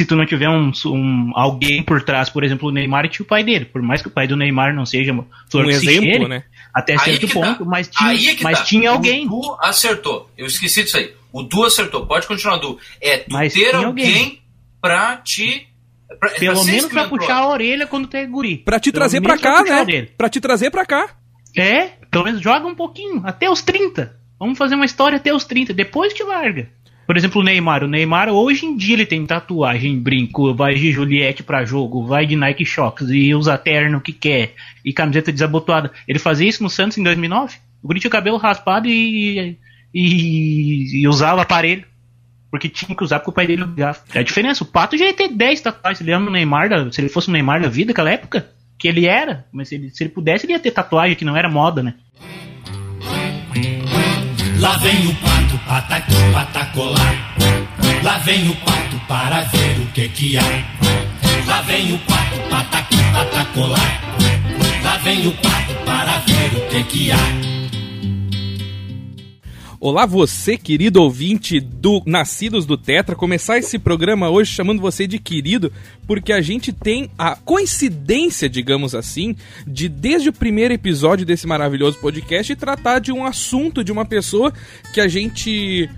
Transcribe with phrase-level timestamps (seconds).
[0.00, 3.28] se tu não tiver um, um, alguém por trás, por exemplo, o Neymar tinha o
[3.28, 3.66] pai dele.
[3.66, 5.12] Por mais que o pai do Neymar não seja
[5.50, 6.42] flor um exemplo, cheire, né?
[6.72, 7.64] Até certo ponto, tá.
[7.66, 8.64] mas tinha, é mas tá.
[8.64, 9.26] tinha alguém.
[9.26, 10.30] O Du acertou.
[10.38, 11.12] Eu esqueci disso aí.
[11.30, 12.06] O Du acertou.
[12.06, 12.78] Pode continuar, Du.
[12.98, 14.42] É tu mas ter alguém, alguém
[14.80, 15.68] pra te.
[16.18, 18.56] Pra, Pelo menos pra puxar a orelha quando tem guri.
[18.56, 20.08] Pra te Pelo trazer pra cá, né?
[20.16, 21.10] Pra te trazer pra cá.
[21.54, 24.16] É, pelo menos joga um pouquinho, até os 30.
[24.38, 26.70] Vamos fazer uma história até os 30, depois te larga.
[27.10, 27.82] Por exemplo, o Neymar.
[27.82, 32.24] O Neymar, hoje em dia, ele tem tatuagem, brinco, vai de Juliette pra jogo, vai
[32.24, 34.54] de Nike Shocks e usa terno que quer
[34.84, 35.90] e camiseta desabotoada.
[36.06, 37.56] Ele fazia isso no Santos em 2009?
[37.82, 39.58] O Guri tinha o cabelo raspado e,
[39.92, 41.84] e, e, usava aparelho.
[42.48, 43.98] Porque tinha que usar porque o pai dele usava.
[44.14, 44.62] É a diferença.
[44.62, 46.00] O Pato já ia ter 10 tatuagens.
[46.00, 49.06] Ele ama o Neymar, se ele fosse o Neymar da vida naquela época, que ele
[49.06, 49.48] era.
[49.50, 51.94] Mas se ele, se ele pudesse, ele ia ter tatuagem que não era moda, né?
[54.60, 57.34] Lá vem o pato, pataqui, patacolar.
[58.02, 60.42] Lá vem o pato para ver o que que há.
[61.46, 64.00] Lá vem o pato, pataqui, patacolar.
[64.84, 67.59] Lá vem o pato para ver o que que há.
[69.82, 73.16] Olá, você, querido ouvinte do Nascidos do Tetra.
[73.16, 75.72] Começar esse programa hoje chamando você de querido,
[76.06, 79.34] porque a gente tem a coincidência, digamos assim,
[79.66, 84.52] de desde o primeiro episódio desse maravilhoso podcast tratar de um assunto de uma pessoa
[84.92, 85.88] que a gente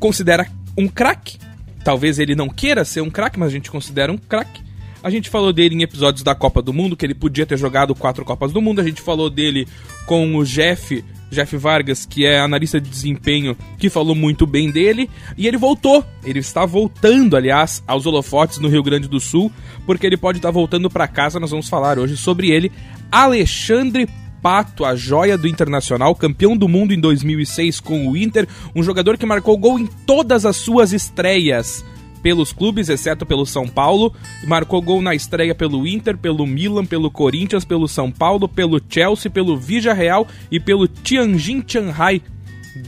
[0.00, 1.36] considera um craque.
[1.84, 4.62] Talvez ele não queira ser um craque, mas a gente considera um craque.
[5.02, 7.94] A gente falou dele em episódios da Copa do Mundo, que ele podia ter jogado
[7.94, 8.80] quatro Copas do Mundo.
[8.80, 9.68] A gente falou dele
[10.06, 15.10] com o Jeff Jeff Vargas, que é analista de desempenho, que falou muito bem dele,
[15.36, 16.04] e ele voltou.
[16.24, 19.50] Ele está voltando, aliás, aos holofotes no Rio Grande do Sul,
[19.84, 21.40] porque ele pode estar voltando para casa.
[21.40, 22.70] Nós vamos falar hoje sobre ele.
[23.10, 24.08] Alexandre
[24.42, 29.18] Pato, a joia do Internacional, campeão do mundo em 2006 com o Inter, um jogador
[29.18, 31.84] que marcou gol em todas as suas estreias
[32.26, 34.12] pelos clubes, exceto pelo São Paulo.
[34.42, 39.30] Marcou gol na estreia pelo Inter, pelo Milan, pelo Corinthians, pelo São Paulo, pelo Chelsea,
[39.30, 42.20] pelo Real e pelo Tianjin Shanghai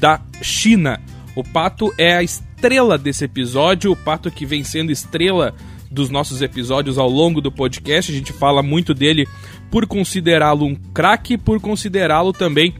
[0.01, 1.01] da China.
[1.37, 5.55] O Pato é a estrela desse episódio, o Pato que vem sendo estrela
[5.89, 8.11] dos nossos episódios ao longo do podcast.
[8.11, 9.25] A gente fala muito dele
[9.71, 12.75] por considerá-lo um craque, por considerá-lo também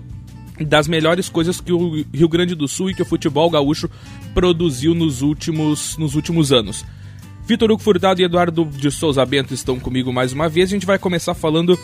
[0.65, 3.89] das melhores coisas que o Rio Grande do Sul e que o futebol gaúcho
[4.35, 6.85] produziu nos últimos, nos últimos anos.
[7.47, 10.69] Vitor Hugo Furtado e Eduardo de Souza Bento estão comigo mais uma vez.
[10.69, 11.79] A gente vai começar falando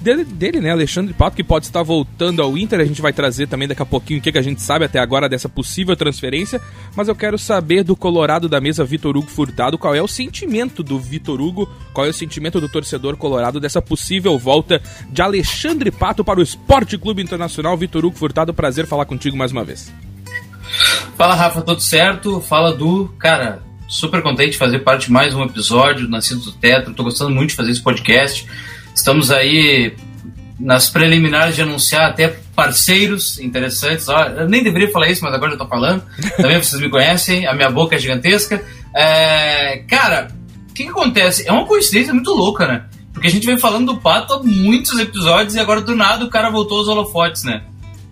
[0.00, 2.80] dele, dele, né, Alexandre Pato, que pode estar voltando ao Inter.
[2.80, 4.98] A gente vai trazer também daqui a pouquinho o que, que a gente sabe até
[4.98, 6.60] agora dessa possível transferência.
[6.96, 10.82] Mas eu quero saber do Colorado da mesa, Vitor Hugo Furtado, qual é o sentimento
[10.82, 15.90] do Vitor Hugo, qual é o sentimento do torcedor colorado dessa possível volta de Alexandre
[15.90, 17.76] Pato para o Esporte Clube Internacional.
[17.76, 19.92] Vitor Hugo Furtado, prazer falar contigo mais uma vez.
[21.16, 22.40] Fala, Rafa, tudo certo?
[22.40, 23.08] Fala, Du.
[23.18, 26.92] Cara, super contente de fazer parte de mais um episódio do Nascido do Teto.
[26.92, 28.46] Tô gostando muito de fazer esse podcast.
[28.98, 29.94] Estamos aí
[30.58, 34.08] nas preliminares de anunciar até parceiros interessantes.
[34.08, 36.02] Ó, eu nem deveria falar isso, mas agora eu tô falando.
[36.36, 38.60] Também vocês me conhecem, a minha boca é gigantesca.
[38.92, 40.28] É, cara,
[40.68, 41.46] o que, que acontece?
[41.48, 42.86] É uma coincidência muito louca, né?
[43.12, 46.28] Porque a gente vem falando do Pato há muitos episódios e agora do nada o
[46.28, 47.62] cara voltou aos holofotes, né?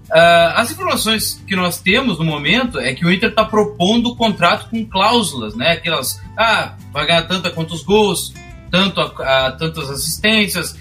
[0.09, 4.17] Uh, as informações que nós temos no momento é que o Inter está propondo o
[4.17, 5.73] contrato com cláusulas, né?
[5.73, 8.33] Aquelas, ah, vai ganhar tanto quantos gols,
[8.71, 10.77] tanto a, a tantas assistências.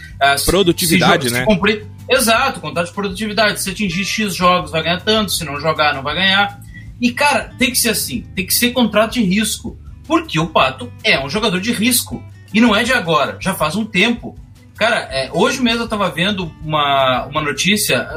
[0.45, 1.39] Produtividade, se, né?
[1.39, 3.61] Se cumprir, exato, contrato de produtividade.
[3.61, 6.59] Se atingir X jogos, vai ganhar tanto, se não jogar, não vai ganhar.
[6.99, 9.77] E, cara, tem que ser assim, tem que ser contrato de risco.
[10.07, 12.23] Porque o Pato é um jogador de risco.
[12.53, 14.37] E não é de agora, já faz um tempo.
[14.75, 18.07] Cara, é, hoje mesmo eu tava vendo uma, uma notícia.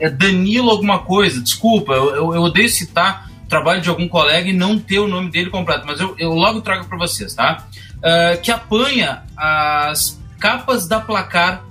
[0.00, 4.48] É Danilo alguma coisa, desculpa, eu, eu, eu odeio citar o trabalho de algum colega
[4.48, 7.66] e não ter o nome dele completo, mas eu, eu logo trago para vocês, tá?
[7.98, 11.64] Uh, que apanha as capas da placar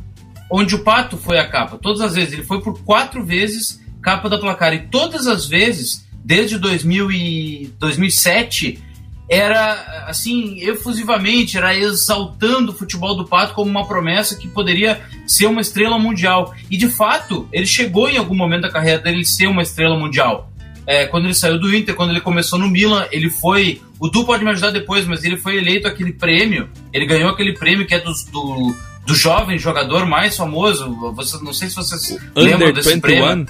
[0.52, 1.78] onde o Pato foi a capa.
[1.78, 4.74] Todas as vezes, ele foi por quatro vezes capa da placar.
[4.74, 8.82] E todas as vezes, desde 2000 e 2007,
[9.30, 15.48] era assim, efusivamente, era exaltando o futebol do Pato como uma promessa que poderia ser
[15.48, 16.56] uma estrela mundial.
[16.72, 20.50] E de fato, ele chegou em algum momento da carreira dele ser uma estrela mundial
[20.88, 23.82] é, quando ele saiu do Inter, quando ele começou no Milan, ele foi.
[24.00, 26.70] O Du pode me ajudar depois, mas ele foi eleito aquele prêmio.
[26.94, 30.90] Ele ganhou aquele prêmio que é do, do, do jovem jogador mais famoso.
[31.14, 33.02] Você, não sei se vocês o lembram Under desse 21.
[33.02, 33.48] prêmio.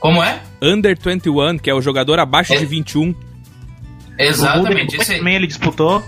[0.00, 0.42] Como é?
[0.60, 2.56] Under 21, que é o jogador abaixo é.
[2.56, 3.14] de 21.
[4.18, 4.96] Exatamente.
[4.96, 6.02] O também ele disputou.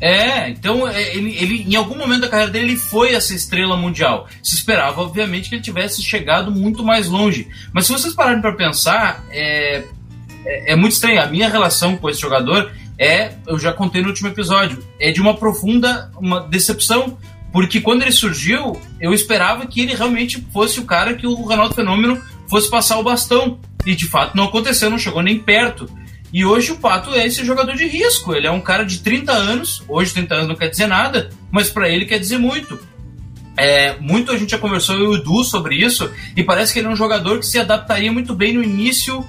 [0.00, 3.76] É, então é, ele, ele, em algum momento da carreira dele ele foi essa estrela
[3.76, 4.28] mundial.
[4.42, 7.48] Se esperava, obviamente, que ele tivesse chegado muito mais longe.
[7.72, 9.84] Mas se vocês pararem para pensar, é,
[10.48, 11.20] é, é, muito estranho.
[11.20, 15.20] A minha relação com esse jogador é, eu já contei no último episódio, é de
[15.20, 17.16] uma profunda uma decepção,
[17.52, 21.74] porque quando ele surgiu, eu esperava que ele realmente fosse o cara que o Ronaldo
[21.74, 23.60] Fenômeno fosse passar o bastão.
[23.86, 25.88] E de fato não aconteceu, não chegou nem perto.
[26.32, 28.34] E hoje o Pato é esse jogador de risco.
[28.34, 29.82] Ele é um cara de 30 anos.
[29.88, 32.78] Hoje 30 anos não quer dizer nada, mas para ele quer dizer muito.
[33.56, 36.78] É, muito a gente já conversou eu e o Edu sobre isso, e parece que
[36.78, 39.26] ele é um jogador que se adaptaria muito bem no início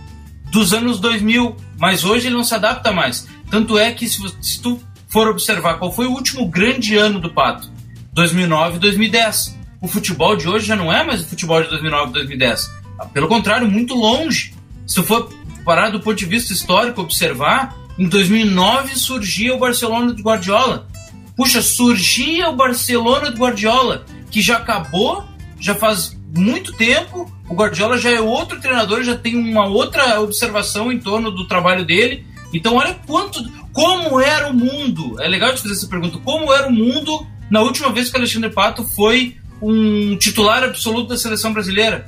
[0.52, 3.28] dos anos 2000, mas hoje ele não se adapta mais.
[3.50, 7.34] Tanto é que, se, se tu for observar qual foi o último grande ano do
[7.34, 7.70] Pato,
[8.14, 9.58] 2009 e 2010.
[9.82, 12.72] O futebol de hoje já não é mais o futebol de 2009 e 2010.
[13.14, 14.54] Pelo contrário, muito longe.
[14.86, 15.30] Se for
[15.64, 20.88] parar do ponto de vista histórico, observar, em 2009 surgia o Barcelona de Guardiola.
[21.36, 25.26] Puxa, surgia o Barcelona de Guardiola, que já acabou,
[25.60, 27.32] já faz muito tempo.
[27.50, 31.86] O Guardiola já é outro treinador, já tem uma outra observação em torno do trabalho
[31.86, 32.26] dele.
[32.54, 35.22] Então, olha quanto, como era o mundo.
[35.22, 36.18] É legal te fazer essa pergunta.
[36.20, 41.10] Como era o mundo na última vez que o Alexandre Pato foi um titular absoluto
[41.10, 42.06] da seleção brasileira?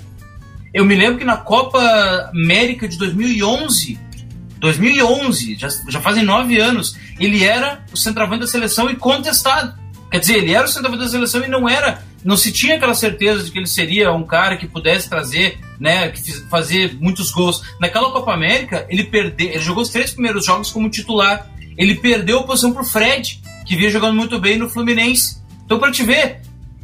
[0.74, 1.80] Eu me lembro que na Copa
[2.34, 4.00] América de 2011,
[4.60, 9.78] 2011, já, já fazem nove anos, ele era o centroavante da seleção e contestado.
[10.10, 12.94] Quer dizer, ele era o centroavante da seleção e não era, não se tinha aquela
[12.94, 17.62] certeza de que ele seria um cara que pudesse trazer, né, que fazer muitos gols.
[17.80, 21.50] Naquela Copa América, ele perdeu, ele jogou os três primeiros jogos como titular.
[21.78, 25.42] Ele perdeu a posição pro Fred, que vinha jogando muito bem no Fluminense.
[25.66, 26.42] Então, para te ver,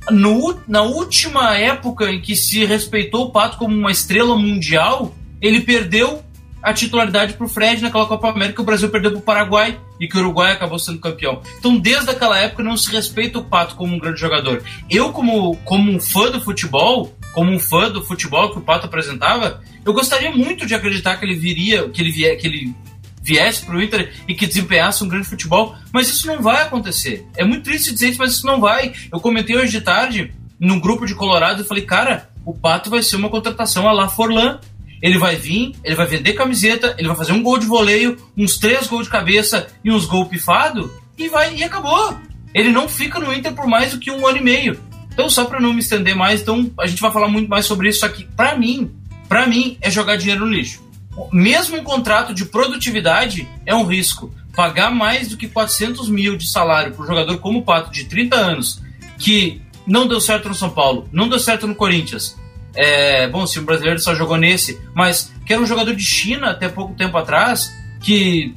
[0.10, 5.62] no, na última época em que se respeitou o Pato como uma estrela mundial, ele
[5.62, 6.24] perdeu
[6.62, 9.80] a titularidade para o Fred naquela Copa América que o Brasil perdeu para o Paraguai
[10.00, 11.42] e que o Uruguai acabou sendo campeão.
[11.60, 14.64] Então, desde aquela época, não se respeita o Pato como um grande jogador.
[14.90, 18.86] Eu, como, como um fã do futebol, como um fã do futebol que o Pato
[18.86, 22.76] apresentava, eu gostaria muito de acreditar que ele viria, que ele, que ele
[23.22, 27.26] viesse para o Inter e que desempenhasse um grande futebol, mas isso não vai acontecer.
[27.36, 28.94] É muito triste dizer isso, mas isso não vai.
[29.12, 33.04] Eu comentei hoje de tarde num grupo de Colorado e falei, cara, o Pato vai
[33.04, 34.60] ser uma contratação a la Forlan.
[35.02, 38.58] Ele vai vir, ele vai vender camiseta, ele vai fazer um gol de voleio, uns
[38.58, 42.18] três gols de cabeça e uns gols pifado e vai e acabou.
[42.54, 44.80] Ele não fica no Inter por mais do que um ano e meio.
[45.14, 47.90] Então, só para não me estender mais, então a gente vai falar muito mais sobre
[47.90, 48.28] isso aqui.
[48.36, 48.92] Para mim,
[49.28, 50.88] para mim é jogar dinheiro no lixo
[51.32, 54.34] mesmo um contrato de produtividade é um risco.
[54.56, 58.06] Pagar mais do que 400 mil de salário para um jogador como o Pato, de
[58.06, 58.82] 30 anos,
[59.18, 62.38] que não deu certo no São Paulo, não deu certo no Corinthians.
[62.78, 66.52] É, bom, se o brasileiro só jogou nesse, mas que era um jogador de China
[66.52, 68.54] até pouco tempo atrás, que.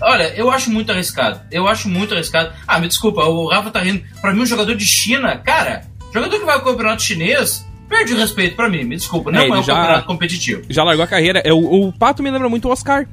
[0.00, 1.40] Olha, eu acho muito arriscado.
[1.50, 2.52] Eu acho muito arriscado.
[2.66, 4.04] Ah, me desculpa, o Rafa tá rindo.
[4.20, 5.82] Pra mim, um jogador de China, cara,
[6.14, 9.48] jogador que vai ao campeonato chinês, perde o respeito para mim, me desculpa, não é,
[9.48, 10.62] é um já, campeonato competitivo.
[10.68, 11.42] Já largou a carreira.
[11.44, 13.08] É, o, o Pato me lembra muito o Oscar,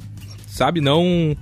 [0.47, 0.81] sabe?
[0.81, 1.35] Não.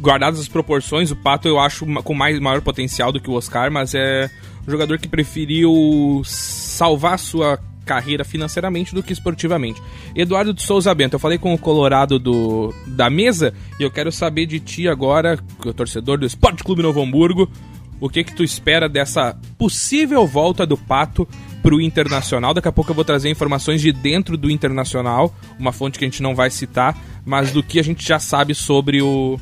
[0.00, 3.70] Guardadas as proporções, o Pato eu acho com mais, maior potencial do que o Oscar,
[3.70, 4.30] mas é
[4.66, 7.58] um jogador que preferiu salvar sua
[7.88, 9.82] carreira financeiramente do que esportivamente.
[10.14, 14.12] Eduardo de Souza Bento, eu falei com o Colorado do, da mesa e eu quero
[14.12, 17.50] saber de ti agora, o torcedor do Esporte Clube Novo Hamburgo,
[17.98, 21.26] o que que tu espera dessa possível volta do Pato
[21.62, 22.52] pro Internacional.
[22.52, 26.08] Daqui a pouco eu vou trazer informações de dentro do Internacional, uma fonte que a
[26.08, 26.94] gente não vai citar,
[27.24, 29.38] mas do que a gente já sabe sobre o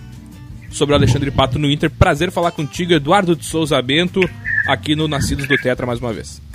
[0.70, 1.90] sobre o Alexandre Pato no Inter.
[1.90, 4.20] Prazer falar contigo, Eduardo de Souza Bento,
[4.69, 6.45] aqui no Nascidos do Tetra mais uma vez.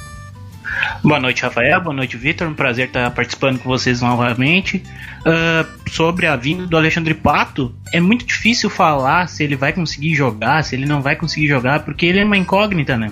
[1.04, 1.82] Boa noite, Rafael.
[1.82, 2.48] Boa noite, Vitor.
[2.48, 4.84] Um prazer estar participando com vocês novamente.
[5.22, 10.16] Uh, sobre a vinda do Alexandre Pato, é muito difícil falar se ele vai conseguir
[10.16, 13.12] jogar, se ele não vai conseguir jogar, porque ele é uma incógnita, né?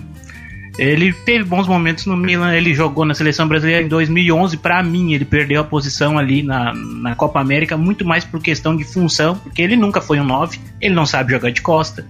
[0.79, 4.55] Ele teve bons momentos no Milan, ele jogou na seleção brasileira em 2011.
[4.57, 8.77] Para mim, ele perdeu a posição ali na, na Copa América muito mais por questão
[8.77, 12.07] de função, porque ele nunca foi um 9, ele não sabe jogar de costa.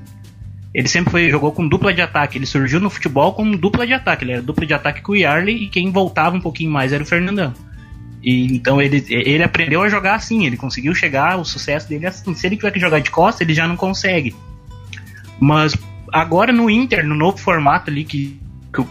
[0.73, 2.37] Ele sempre foi, jogou com dupla de ataque.
[2.37, 4.23] Ele surgiu no futebol como dupla de ataque.
[4.23, 7.01] Ele era dupla de ataque com o Yarley e quem voltava um pouquinho mais era
[7.01, 7.53] o Fernandão.
[8.21, 10.45] E, então ele, ele aprendeu a jogar assim.
[10.45, 12.33] Ele conseguiu chegar, o sucesso dele é assim.
[12.35, 14.35] Se ele tiver que jogar de costa, ele já não consegue.
[15.39, 15.75] Mas
[16.11, 18.39] agora no Inter, no novo formato ali que
[18.71, 18.85] que o,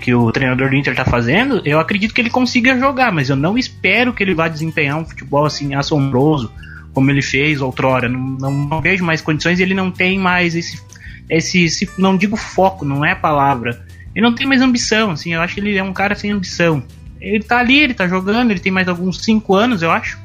[0.00, 3.34] que o treinador do Inter está fazendo, eu acredito que ele consiga jogar, mas eu
[3.34, 6.52] não espero que ele vá desempenhar um futebol assim assombroso
[6.92, 8.08] como ele fez outrora.
[8.08, 10.80] Não, não, não vejo mais condições, ele não tem mais esse,
[11.28, 13.84] esse, esse, não digo foco, não é a palavra.
[14.14, 16.82] Ele não tem mais ambição, assim, eu acho que ele é um cara sem ambição.
[17.20, 20.18] Ele tá ali, ele tá jogando, ele tem mais alguns 5 anos, eu acho.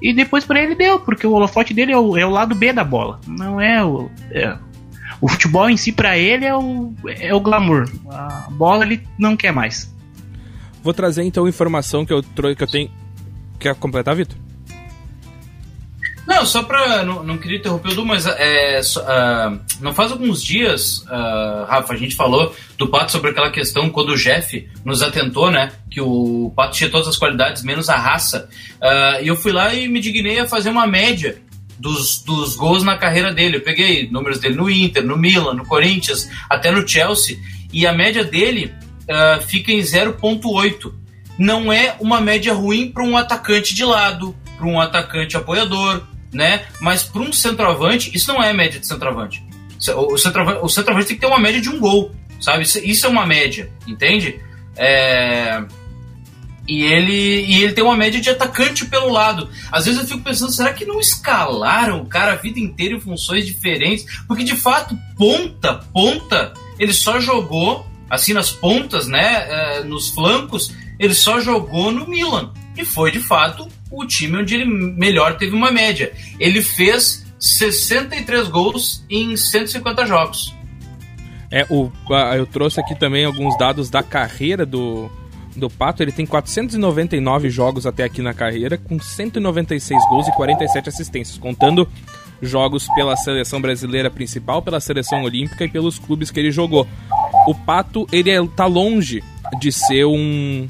[0.00, 2.72] E depois para ele deu, porque o holofote dele é o, é o lado B
[2.72, 3.20] da bola.
[3.26, 4.10] Não é o.
[4.30, 4.56] É,
[5.20, 7.90] o futebol em si, para ele, é o, é o glamour.
[8.08, 9.94] A bola ele não quer mais.
[10.82, 12.90] Vou trazer então informação que eu, que eu tenho.
[13.58, 14.36] Quer completar, Vitor?
[16.26, 17.04] Não, só pra.
[17.04, 21.94] Não, não queria interromper o Du, mas é, uh, não faz alguns dias, uh, Rafa,
[21.94, 25.70] a gente falou do Pato sobre aquela questão quando o Jeff nos atentou, né?
[25.88, 28.48] Que o Pato tinha todas as qualidades, menos a raça.
[28.82, 31.40] Uh, e eu fui lá e me dignei a fazer uma média
[31.78, 33.58] dos, dos gols na carreira dele.
[33.58, 37.38] Eu peguei números dele no Inter, no Milan, no Corinthians, até no Chelsea.
[37.72, 38.74] E a média dele
[39.46, 40.92] fica em 0,8.
[41.38, 46.02] Não é uma média ruim para um atacante de lado, para um atacante apoiador,
[46.36, 46.66] né?
[46.80, 49.42] Mas para um centroavante, isso não é média de centroavante.
[49.96, 52.62] O centroavante, o centroavante tem que ter uma média de um gol, sabe?
[52.62, 54.38] Isso é uma média, entende?
[54.76, 55.64] É...
[56.68, 59.48] E ele, e ele tem uma média de atacante pelo lado.
[59.70, 63.00] Às vezes eu fico pensando, será que não escalaram o cara a vida inteira em
[63.00, 64.04] funções diferentes?
[64.26, 69.46] Porque de fato, ponta, ponta, ele só jogou, assim nas pontas, né?
[69.48, 72.52] É, nos flancos, ele só jogou no Milan.
[72.76, 76.12] E foi de fato o time onde ele melhor teve uma média.
[76.38, 80.54] Ele fez 63 gols em 150 jogos.
[81.50, 81.90] É, o,
[82.36, 85.10] eu trouxe aqui também alguns dados da carreira do,
[85.54, 86.02] do Pato.
[86.02, 91.88] Ele tem 499 jogos até aqui na carreira, com 196 gols e 47 assistências, contando
[92.42, 96.86] jogos pela seleção brasileira principal, pela seleção olímpica e pelos clubes que ele jogou.
[97.46, 99.22] O Pato, ele é, tá longe
[99.60, 100.66] de ser um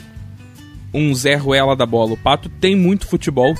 [0.96, 2.14] um Zé Ruela da bola.
[2.14, 3.54] O Pato tem muito futebol,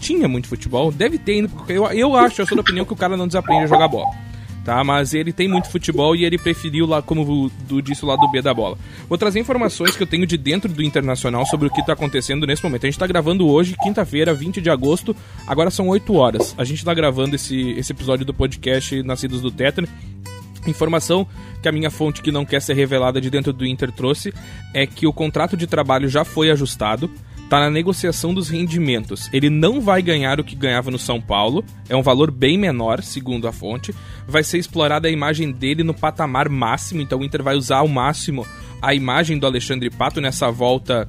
[0.00, 2.92] tinha muito futebol, deve ter ainda, porque eu, eu acho, eu sou da opinião que
[2.92, 4.10] o cara não desaprende a jogar bola.
[4.64, 8.30] Tá, mas ele tem muito futebol e ele preferiu lá, como do, disse, o lado
[8.30, 8.78] B da bola.
[9.08, 12.46] Vou trazer informações que eu tenho de dentro do Internacional sobre o que está acontecendo
[12.46, 12.84] nesse momento.
[12.84, 15.16] A gente está gravando hoje, quinta-feira, 20 de agosto,
[15.48, 16.54] agora são 8 horas.
[16.56, 19.84] A gente está gravando esse, esse episódio do podcast Nascidos do Tetra.
[20.66, 21.26] Informação
[21.60, 24.32] que a minha fonte que não quer ser revelada de dentro do Inter trouxe
[24.72, 27.10] é que o contrato de trabalho já foi ajustado,
[27.42, 29.28] está na negociação dos rendimentos.
[29.32, 33.02] Ele não vai ganhar o que ganhava no São Paulo, é um valor bem menor,
[33.02, 33.94] segundo a fonte.
[34.26, 37.88] Vai ser explorada a imagem dele no patamar máximo, então o Inter vai usar ao
[37.88, 38.46] máximo
[38.80, 41.08] a imagem do Alexandre Pato nessa volta,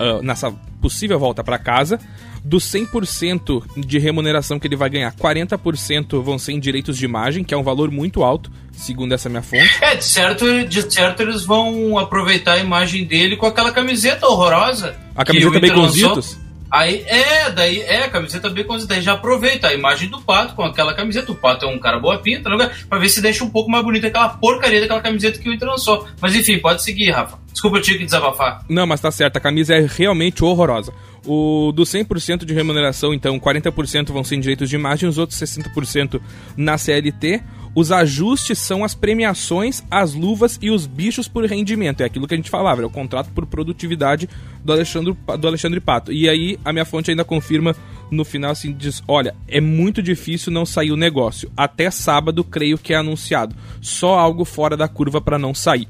[0.00, 1.98] uh, nessa possível volta para casa
[2.44, 7.42] dos 100% de remuneração que ele vai ganhar, 40% vão ser em direitos de imagem,
[7.42, 9.78] que é um valor muito alto, segundo essa minha fonte.
[9.80, 14.94] É, de certo, de certo eles vão aproveitar a imagem dele com aquela camiseta horrorosa.
[15.16, 16.38] A camiseta Baconzitos?
[16.70, 20.64] Aí, é, daí, é, a camiseta Baconzitos, daí já aproveita a imagem do Pato com
[20.64, 21.32] aquela camiseta.
[21.32, 23.84] O Pato é um cara boa pinta, né, pra ver se deixa um pouco mais
[23.84, 26.06] bonita aquela porcaria daquela camiseta que o Inter lançou.
[26.20, 27.38] Mas enfim, pode seguir, Rafa.
[27.52, 28.64] Desculpa, eu tinha que desabafar.
[28.68, 30.92] Não, mas tá certo, a camisa é realmente horrorosa.
[31.26, 35.38] O do 100% de remuneração, então, 40% vão ser em direitos de imagem, os outros
[35.38, 36.20] 60%
[36.56, 37.42] na CLT.
[37.74, 42.02] Os ajustes são as premiações, as luvas e os bichos por rendimento.
[42.02, 44.28] É aquilo que a gente falava, é o contrato por produtividade
[44.64, 46.12] do Alexandre, do Alexandre Pato.
[46.12, 47.74] E aí a minha fonte ainda confirma
[48.12, 51.50] no final assim, diz: "Olha, é muito difícil não sair o negócio.
[51.56, 53.56] Até sábado creio que é anunciado.
[53.80, 55.88] Só algo fora da curva para não sair."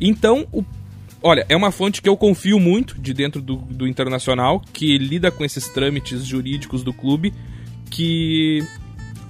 [0.00, 0.64] Então, o
[1.22, 5.30] Olha, é uma fonte que eu confio muito de dentro do, do Internacional, que lida
[5.30, 7.32] com esses trâmites jurídicos do clube,
[7.90, 8.60] que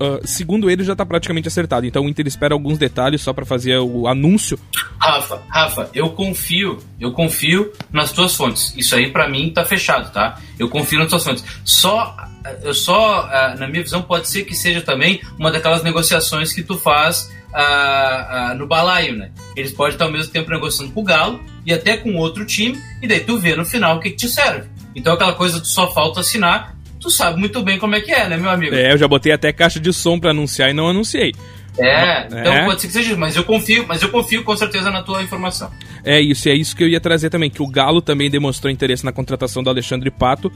[0.02, 1.86] Uh, segundo ele, já está praticamente acertado.
[1.86, 4.58] Então o Inter espera alguns detalhes só para fazer o anúncio.
[4.98, 8.74] Rafa, Rafa, eu confio, eu confio nas tuas fontes.
[8.76, 10.40] Isso aí para mim tá fechado, tá?
[10.58, 11.44] Eu confio nas tuas fontes.
[11.64, 12.16] Só,
[12.64, 16.64] eu só, uh, na minha visão, pode ser que seja também uma daquelas negociações que
[16.64, 19.30] tu faz uh, no balaio, né?
[19.54, 22.78] Eles podem estar ao mesmo tempo negociando com o Galo e até com outro time,
[23.00, 24.68] e daí tu vê no final o que, que te serve.
[24.94, 28.28] Então aquela coisa de só falta assinar, tu sabe muito bem como é que é,
[28.28, 28.74] né, meu amigo?
[28.74, 31.32] É, eu já botei até caixa de som para anunciar e não anunciei.
[31.78, 32.64] É, então é.
[32.66, 35.70] pode ser que seja mas eu confio, mas eu confio com certeza na tua informação.
[36.04, 39.04] É isso, é isso que eu ia trazer também, que o Galo também demonstrou interesse
[39.04, 40.52] na contratação do Alexandre Pato.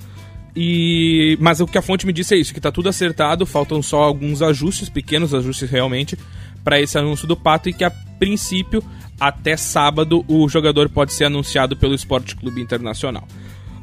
[0.55, 3.83] E mas o que a fonte me disse é isso, que tá tudo acertado, faltam
[3.83, 6.19] só alguns ajustes, pequenos ajustes realmente,
[6.65, 8.83] para esse anúncio do Pato e que a princípio
[9.19, 13.27] até sábado o jogador pode ser anunciado pelo Esporte Clube Internacional.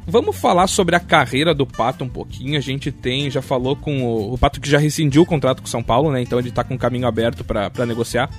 [0.06, 2.58] Vamos falar sobre a carreira do Pato um pouquinho.
[2.58, 5.66] A gente tem, já falou com o, o Pato que já rescindiu o contrato com
[5.66, 6.20] o São Paulo, né?
[6.20, 8.30] Então ele está com o caminho aberto para negociar.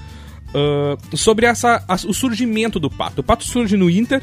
[0.49, 3.21] Uh, sobre essa, a, o surgimento do Pato.
[3.21, 4.21] O Pato surge no Inter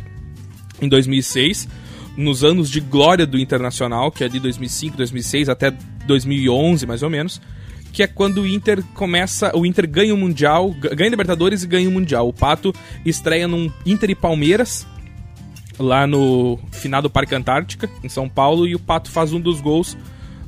[0.81, 1.69] em 2006,
[2.17, 5.73] nos anos de glória do Internacional, que é de 2005, 2006 até
[6.07, 7.41] 2011 mais ou menos
[7.93, 11.89] que é quando o Inter começa, o Inter ganha o Mundial, ganha Libertadores e ganha
[11.89, 12.29] o Mundial.
[12.29, 12.73] O Pato
[13.05, 14.87] estreia num Inter e Palmeiras,
[15.79, 19.61] lá no final do Parque Antártica, em São Paulo, e o Pato faz um dos
[19.61, 19.97] gols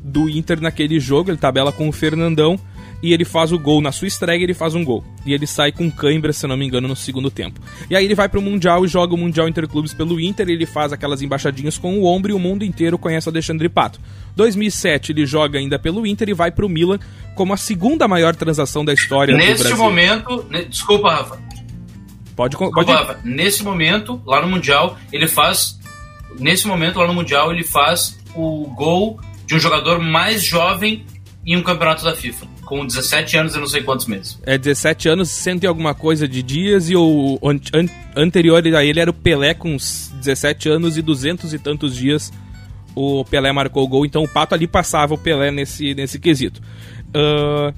[0.02, 2.58] do Inter naquele jogo, ele tabela com o Fernandão,
[3.06, 5.04] e ele faz o gol na sua estreia, ele faz um gol.
[5.26, 7.61] E ele sai com cãibra, se não me engano, no segundo tempo.
[7.90, 10.92] E aí ele vai pro Mundial e joga o Mundial Interclubes pelo Inter, ele faz
[10.92, 14.00] aquelas embaixadinhas com o ombro e o mundo inteiro conhece o Alexandre Pato.
[14.37, 16.99] 2007 ele joga ainda pelo Inter e vai pro Milan
[17.34, 19.76] como a segunda maior transação da história Neste do Brasil.
[19.76, 21.38] momento, ne- desculpa, Rafa.
[22.34, 23.20] Pode, Desculpa, pode Rafa.
[23.23, 25.78] Nesse momento, lá no Mundial, ele faz.
[26.38, 31.04] Nesse momento, lá no Mundial, ele faz o gol de um jogador mais jovem
[31.46, 32.46] em um campeonato da FIFA.
[32.64, 34.38] Com 17 anos e não sei quantos meses.
[34.44, 38.85] é 17 anos, cento e alguma coisa de dias, e o an- an- anterior a
[38.85, 42.33] ele era o Pelé com uns 17 anos e 200 e tantos dias.
[42.94, 46.61] O Pelé marcou o gol, então o Pato ali passava o Pelé nesse, nesse quesito.
[47.12, 47.73] Ah,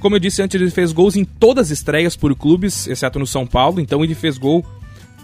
[0.00, 3.26] como eu disse antes, ele fez gols em todas as estreias por clubes, exceto no
[3.26, 4.64] São Paulo, então ele fez gol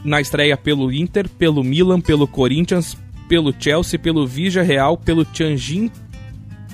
[0.04, 2.97] na estreia pelo Inter, pelo Milan, pelo Corinthians,
[3.28, 5.90] pelo Chelsea, pelo Vigia Real, pelo Tianjin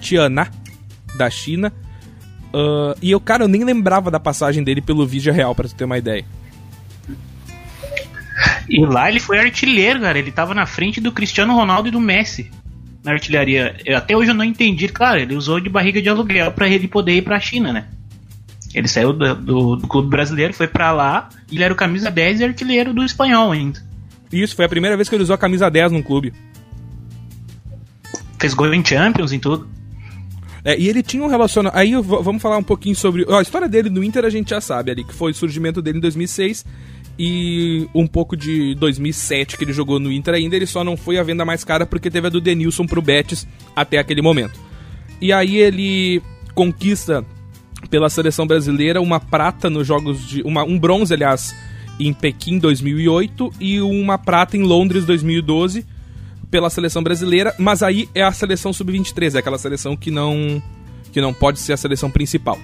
[0.01, 0.51] Tiana
[1.17, 1.73] da China.
[2.53, 5.75] Ah, e eu, cara, eu nem lembrava da passagem dele pelo Vigia Real, pra tu
[5.75, 6.25] ter uma ideia.
[8.69, 10.19] E lá ele foi artilheiro, cara.
[10.19, 12.51] Ele tava na frente do Cristiano Ronaldo e do Messi
[13.03, 13.77] na artilharia.
[13.85, 14.89] Eu- até hoje eu não entendi.
[14.89, 17.87] Claro, ele usou de barriga de aluguel pra ele poder ir pra China, né?
[18.75, 21.29] Ele saiu do, do, do clube brasileiro, foi pra lá.
[21.51, 23.81] E ele era o camisa 10 e artilheiro do espanhol ainda.
[24.31, 26.35] Isso, foi a primeira vez que ele usou a camisa 10 num clube.
[28.39, 29.67] Fez gol em Champions e tudo.
[30.69, 31.79] É, e ele tinha um relacionamento.
[31.79, 33.25] Aí vamos falar um pouquinho sobre.
[33.27, 35.81] ó, a história dele no Inter a gente já sabe ali, que foi o surgimento
[35.81, 36.63] dele em 2006
[37.19, 40.55] e um pouco de 2007 que ele jogou no Inter ainda.
[40.55, 43.49] Ele só não foi a venda mais cara porque teve a do Denilson pro Betis
[43.75, 44.61] até aquele momento.
[45.23, 46.21] E aí ele
[46.55, 47.25] conquista
[47.89, 50.43] pela seleção brasileira uma prata nos jogos de.
[50.43, 51.57] Uma, um bronze, aliás,
[51.99, 55.87] em Pequim 2008 e uma prata em Londres 2012
[56.51, 60.63] pela seleção brasileira, mas aí é a seleção sub-23, é aquela seleção que não
[61.13, 62.59] que não pode ser a seleção principal.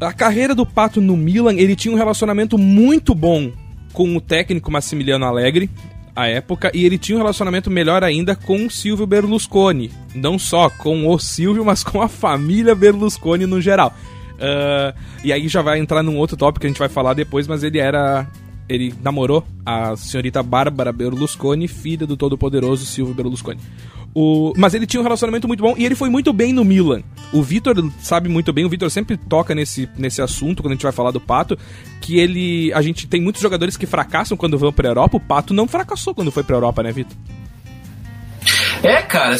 [0.00, 3.52] A carreira do Pato no Milan, ele tinha um relacionamento muito bom
[3.92, 5.70] com o técnico Massimiliano Allegri,
[6.14, 9.92] à época, e ele tinha um relacionamento melhor ainda com o Silvio Berlusconi.
[10.14, 13.94] Não só com o Silvio, mas com a família Berlusconi no geral.
[14.40, 14.94] Ah,
[15.24, 17.62] e aí já vai entrar num outro tópico que a gente vai falar depois, mas
[17.62, 18.26] ele era.
[18.68, 23.60] Ele namorou a senhorita Bárbara Berlusconi, filha do todo-poderoso Silvio Berlusconi.
[24.14, 27.02] O, mas ele tinha um relacionamento muito bom e ele foi muito bem no Milan.
[27.32, 30.82] O Vitor sabe muito bem, o Vitor sempre toca nesse, nesse assunto quando a gente
[30.82, 31.58] vai falar do Pato,
[32.00, 32.72] que ele.
[32.72, 35.16] A gente tem muitos jogadores que fracassam quando vão pra Europa.
[35.16, 37.16] O Pato não fracassou quando foi pra Europa, né, Vitor?
[38.82, 39.36] É, cara,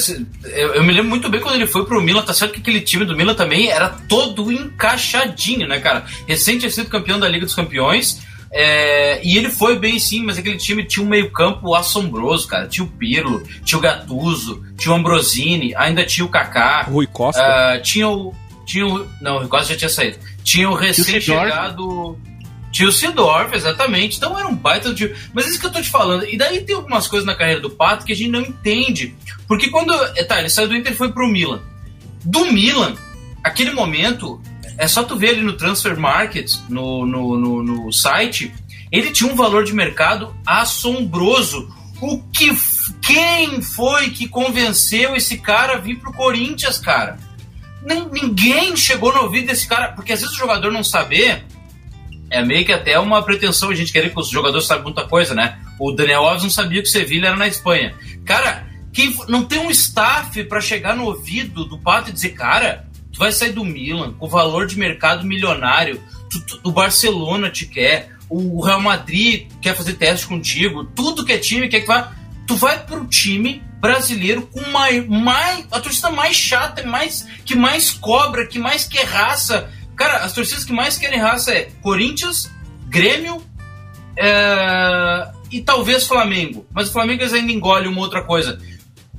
[0.75, 3.05] eu me lembro muito bem quando ele foi pro Milan, tá certo que aquele time
[3.05, 6.05] do Milan também era todo encaixadinho, né, cara?
[6.27, 10.39] Recente tinha sido campeão da Liga dos Campeões, é, e ele foi bem sim, mas
[10.39, 12.67] aquele time tinha um meio campo assombroso, cara.
[12.67, 17.43] Tinha o Pirlo, tinha o Gattuso, tinha o Ambrosini, ainda tinha o Kaká, Rui Costa.
[17.43, 18.35] ah, tinha o...
[18.65, 20.19] Tinha o não, o Rui Costa já tinha saído.
[20.43, 22.19] Tinha o recém-chegado...
[22.71, 24.19] Tinha o Sidorf, exatamente.
[24.19, 25.15] Então era um baita de.
[25.33, 26.27] Mas é isso que eu tô te falando.
[26.27, 29.15] E daí tem algumas coisas na carreira do Pato que a gente não entende.
[29.47, 29.93] Porque quando.
[30.15, 31.61] é, Tá, ele saiu do Inter e foi pro Milan.
[32.23, 32.95] Do Milan,
[33.43, 34.41] aquele momento,
[34.79, 38.55] é só tu ver ali no Transfer Market, no, no, no, no site,
[38.93, 41.69] ele tinha um valor de mercado assombroso.
[42.01, 42.57] O que.
[43.03, 47.19] Quem foi que convenceu esse cara a vir pro Corinthians, cara?
[48.13, 51.45] Ninguém chegou no ouvido desse cara, porque às vezes o jogador não saber
[52.31, 55.35] é meio que até uma pretensão a gente querer que os jogadores saibam muita coisa,
[55.35, 55.59] né?
[55.79, 57.95] O Daniel Alves não sabia que o Sevilha era na Espanha.
[58.25, 62.88] Cara, quem não tem um staff pra chegar no ouvido do Pato e dizer, cara,
[63.19, 66.01] tu vai sair do Milan com valor de mercado milionário,
[66.31, 71.33] tu- tu- o Barcelona te quer, o Real Madrid quer fazer teste contigo, tudo que
[71.33, 72.13] é time quer que vá.
[72.47, 77.91] Tu vai pro time brasileiro com mais, mais a torcida mais chata, mais que mais
[77.91, 79.69] cobra, que mais quer raça.
[79.97, 82.49] Cara, as torcidas que mais querem raça é Corinthians,
[82.89, 83.43] Grêmio
[84.17, 86.65] é, e talvez Flamengo.
[86.73, 88.61] Mas o Flamengo eles ainda engole uma outra coisa.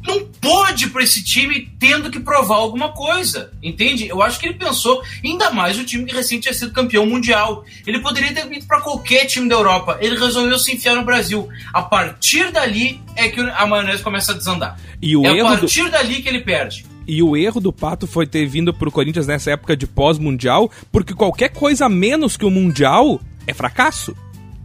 [0.06, 4.08] Não pode para esse time tendo que provar alguma coisa, entende?
[4.08, 7.66] Eu acho que ele pensou, ainda mais o time que recente tinha sido campeão mundial.
[7.86, 9.98] Ele poderia ter ido para qualquer time da Europa.
[10.00, 11.50] Ele resolveu se enfiar no Brasil.
[11.74, 14.80] A partir dali é que a maionese começa a desandar.
[15.02, 16.86] E o é a erro do- partir dali que ele perde.
[17.06, 21.14] E o erro do Pato foi ter vindo pro Corinthians nessa época de pós-mundial, porque
[21.14, 24.16] qualquer coisa menos que o mundial é fracasso.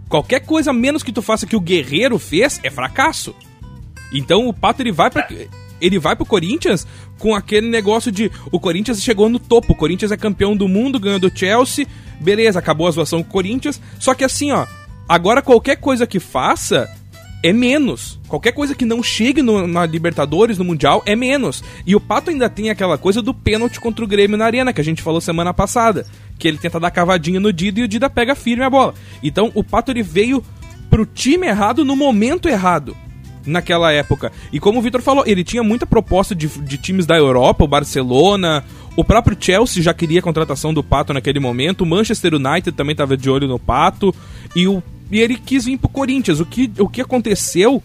[0.08, 3.34] Qualquer coisa menos que tu faça que o Guerreiro fez é fracasso.
[4.14, 5.28] Então o Pato ele vai para
[5.80, 6.86] ele vai pro Corinthians
[7.18, 11.00] com aquele negócio de o Corinthians chegou no topo, o Corinthians é campeão do mundo,
[11.00, 11.86] ganhou do Chelsea,
[12.20, 13.80] beleza, acabou a zoação com o Corinthians.
[13.98, 14.66] Só que assim, ó,
[15.08, 16.88] agora qualquer coisa que faça
[17.42, 18.18] é menos.
[18.26, 21.62] Qualquer coisa que não chegue no, na Libertadores, no Mundial, é menos.
[21.86, 24.80] E o Pato ainda tem aquela coisa do pênalti contra o Grêmio na Arena, que
[24.80, 26.06] a gente falou semana passada.
[26.38, 28.94] Que ele tenta dar cavadinha no Dida e o Dida pega firme a bola.
[29.22, 30.42] Então o Pato ele veio
[30.88, 32.96] pro time errado no momento errado
[33.46, 34.32] naquela época.
[34.52, 37.68] E como o Vitor falou, ele tinha muita proposta de, de times da Europa, o
[37.68, 38.64] Barcelona,
[38.96, 42.92] o próprio Chelsea já queria a contratação do Pato naquele momento, o Manchester United também
[42.92, 44.14] estava de olho no Pato,
[44.54, 46.40] e, o, e ele quis vir pro Corinthians.
[46.40, 47.82] O que, o que aconteceu,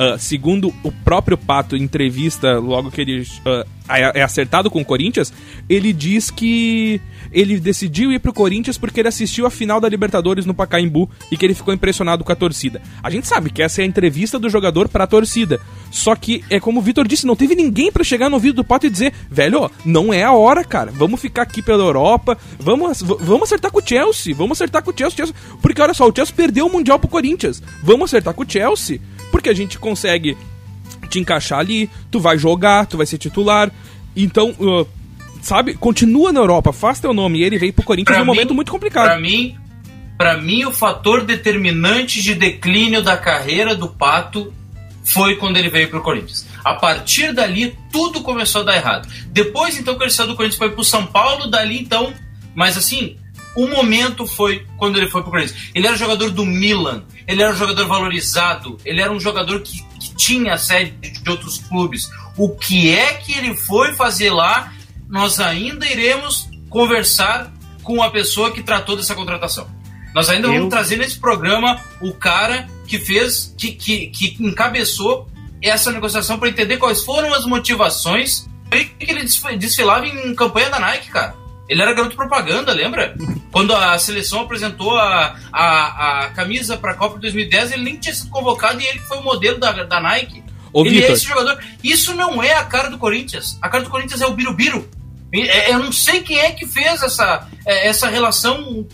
[0.00, 4.84] uh, segundo o próprio Pato em entrevista, logo que ele uh, é acertado com o
[4.84, 5.32] Corinthians,
[5.68, 7.00] ele diz que
[7.32, 11.36] ele decidiu ir pro Corinthians porque ele assistiu a final da Libertadores no Pacaembu e
[11.36, 12.80] que ele ficou impressionado com a torcida.
[13.02, 15.60] A gente sabe que essa é a entrevista do jogador para a torcida.
[15.90, 18.64] Só que é como o Vitor disse, não teve ninguém para chegar no ouvido do
[18.64, 20.92] Pato e dizer: "Velho, não é a hora, cara.
[20.92, 24.94] Vamos ficar aqui pela Europa, vamos vamos acertar com o Chelsea, vamos acertar com o
[24.96, 25.34] Chelsea, Chelsea.
[25.60, 27.62] porque olha só, o Chelsea perdeu o mundial pro Corinthians.
[27.82, 29.00] Vamos acertar com o Chelsea,
[29.30, 30.36] porque a gente consegue
[31.08, 33.70] te encaixar ali, tu vai jogar, tu vai ser titular.
[34.14, 34.86] Então, uh,
[35.42, 37.40] sabe, continua na Europa, faz teu nome.
[37.40, 39.06] E ele veio pro Corinthians num momento muito complicado.
[39.06, 39.56] Pra mim,
[40.16, 44.52] para mim, o fator determinante de declínio da carreira do Pato
[45.02, 46.46] foi quando ele veio pro Corinthians.
[46.64, 49.08] A partir dali, tudo começou a dar errado.
[49.28, 52.12] Depois, então, que ele saiu do Corinthians, foi pro São Paulo, dali, então.
[52.54, 53.16] Mas assim,
[53.56, 55.70] o momento foi quando ele foi pro Corinthians.
[55.74, 59.82] Ele era jogador do Milan, ele era um jogador valorizado, ele era um jogador que,
[59.98, 62.10] que tinha sede de outros clubes.
[62.36, 64.72] O que é que ele foi fazer lá
[65.10, 69.68] nós ainda iremos conversar com a pessoa que tratou dessa contratação.
[70.14, 70.54] Nós ainda Eu...
[70.54, 75.28] vamos trazer nesse programa o cara que fez, que, que, que encabeçou
[75.60, 81.10] essa negociação para entender quais foram as motivações que ele desfilava em campanha da Nike,
[81.10, 81.34] cara.
[81.70, 83.14] Ele era garoto propaganda, lembra?
[83.52, 87.96] Quando a seleção apresentou a, a, a camisa para a Copa de 2010, ele nem
[87.96, 90.42] tinha sido convocado e ele foi o modelo da, da Nike.
[90.72, 91.10] Ô, ele é Victor.
[91.10, 91.64] é esse jogador.
[91.82, 93.56] Isso não é a cara do Corinthians.
[93.62, 94.90] A cara do Corinthians é o Birubiru.
[95.32, 98.84] É, eu não sei quem é que fez essa, é, essa relação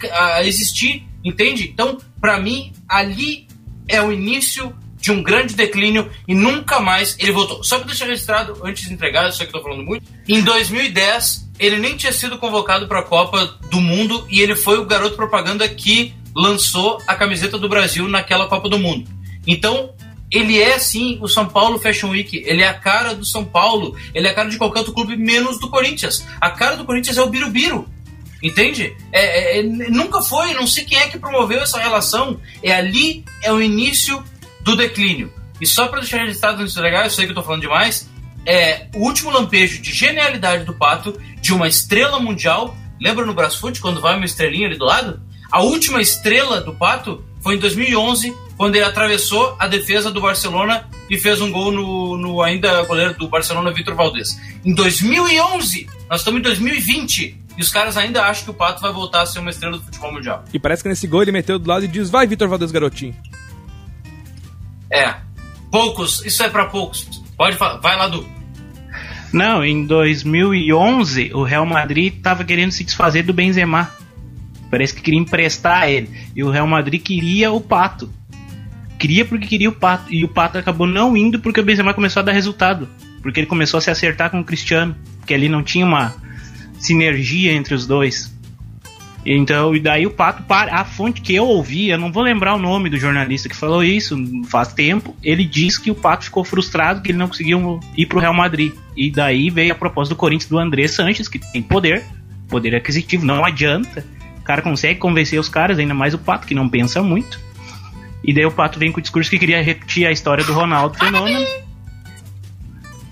[0.43, 1.71] existir, entende?
[1.73, 3.49] Então, para mim, ali
[3.89, 7.65] é o início de um grande declínio e nunca mais ele voltou.
[7.65, 11.46] Só para deixar registrado, antes de entregar, eu sei que estou falando muito, em 2010
[11.59, 15.17] ele nem tinha sido convocado para a Copa do Mundo e ele foi o garoto
[15.17, 19.09] propaganda que lançou a camiseta do Brasil naquela Copa do Mundo.
[19.47, 19.91] Então,
[20.31, 22.43] ele é sim o São Paulo Fashion Week.
[22.45, 23.97] Ele é a cara do São Paulo.
[24.15, 26.27] Ele é a cara de qualquer outro clube, menos do Corinthians.
[26.41, 27.89] A cara do Corinthians é o Birubiru.
[28.43, 28.95] Entende?
[29.13, 32.39] É, é, é, nunca foi, não sei quem é que promoveu essa relação.
[32.63, 34.23] É ali, é o início
[34.61, 35.33] do declínio.
[35.61, 38.11] E só para deixar registrado isso legal, eu sei que eu tô falando demais,
[38.47, 42.77] é o último lampejo de genialidade do Pato, de uma estrela mundial.
[43.01, 45.21] Lembra no Brasfoot, quando vai uma estrelinha ali do lado?
[45.51, 50.89] A última estrela do Pato foi em 2011, quando ele atravessou a defesa do Barcelona
[51.11, 54.41] e fez um gol no, no ainda goleiro do Barcelona, Vitor Valdez.
[54.65, 58.93] Em 2011, nós estamos em 2020, e os caras ainda acham que o Pato vai
[58.93, 60.45] voltar a ser uma estrela do futebol mundial.
[60.53, 63.15] E parece que nesse gol ele meteu do lado e diz: Vai, Vitor Valdez, garotinho.
[64.91, 65.15] É.
[65.71, 67.07] Poucos, isso é para poucos.
[67.37, 68.36] Pode falar, vai lá, Du.
[69.33, 73.91] Não, em 2011 o Real Madrid estava querendo se desfazer do Benzema.
[74.71, 76.11] Parece que queria emprestar ele.
[76.35, 78.11] E o Real Madrid queria o Pato.
[78.99, 80.13] Queria porque queria o Pato.
[80.13, 82.89] E o Pato acabou não indo porque o Benzema começou a dar resultado.
[83.23, 84.97] Porque ele começou a se acertar com o Cristiano.
[85.19, 86.15] Porque ali não tinha uma
[86.79, 88.36] sinergia entre os dois.
[89.29, 92.59] Então, e daí o Pato, a fonte que eu ouvi, eu não vou lembrar o
[92.59, 94.17] nome do jornalista que falou isso
[94.49, 98.21] faz tempo, ele disse que o Pato ficou frustrado que ele não conseguiu ir pro
[98.21, 98.73] Real Madrid.
[98.97, 102.05] E daí veio a proposta do Corinthians do André Sanches, que tem poder,
[102.49, 104.05] poder aquisitivo, não adianta
[104.47, 107.39] cara consegue convencer os caras, ainda mais o Pato, que não pensa muito.
[108.23, 110.97] E daí o Pato vem com o discurso que queria repetir a história do Ronaldo
[110.97, 111.45] Fenômeno.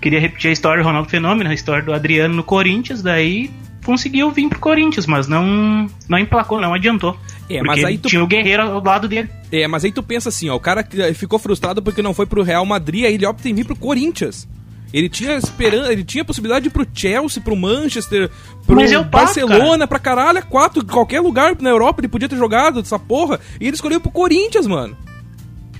[0.01, 3.51] Queria repetir a história do Ronaldo Fenômeno, a história do Adriano no Corinthians, daí
[3.85, 7.17] conseguiu vir pro Corinthians, mas não não emplacou, não adiantou.
[7.49, 8.09] É, mas aí tu...
[8.09, 9.29] tinha o Guerreiro ao lado dele.
[9.51, 12.43] É, mas aí tu pensa assim, ó, o cara ficou frustrado porque não foi pro
[12.43, 14.47] Real Madrid, aí ele opta em vir pro Corinthians.
[14.93, 18.31] Ele tinha esperança, ele tinha possibilidade de ir pro Chelsea, pro Manchester,
[18.65, 22.97] pro é Barcelona, pra caralho, quatro, qualquer lugar na Europa ele podia ter jogado dessa
[22.97, 23.39] porra.
[23.59, 24.95] E ele escolheu pro Corinthians, mano.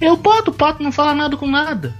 [0.02, 1.96] É o Pato, o Pato não fala nada com nada.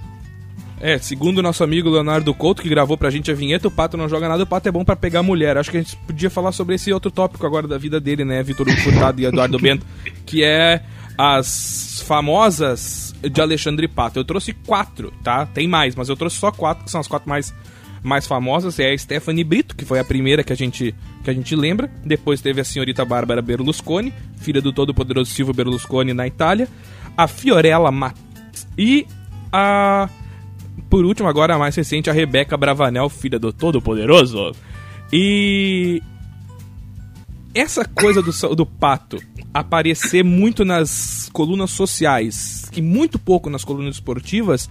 [0.80, 3.96] É, segundo o nosso amigo Leonardo Couto, que gravou pra gente a vinheta, o Pato
[3.96, 5.56] não joga nada, o Pato é bom para pegar mulher.
[5.56, 8.42] Acho que a gente podia falar sobre esse outro tópico agora da vida dele, né,
[8.42, 9.86] Vitor Furtado e Eduardo Bento,
[10.26, 10.82] que é
[11.16, 14.18] as famosas de Alexandre Pato.
[14.18, 15.46] Eu trouxe quatro, tá?
[15.46, 17.54] Tem mais, mas eu trouxe só quatro, que são as quatro mais,
[18.02, 18.78] mais famosas.
[18.78, 21.90] É a Stephanie Brito, que foi a primeira que a gente, que a gente lembra.
[22.04, 26.68] Depois teve a senhorita Bárbara Berlusconi, filha do todo-poderoso Silvio Berlusconi na Itália.
[27.16, 28.16] A Fiorella Mat
[28.76, 29.06] e
[29.50, 30.08] a.
[30.88, 34.52] Por último, agora a mais recente, a Rebeca Bravanel, filha do Todo-Poderoso.
[35.12, 36.02] E.
[37.54, 39.18] Essa coisa do, do pato
[39.52, 44.68] aparecer muito nas colunas sociais e muito pouco nas colunas esportivas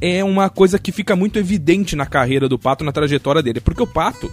[0.00, 3.60] é uma coisa que fica muito evidente na carreira do Pato, na trajetória dele.
[3.60, 4.30] Porque o Pato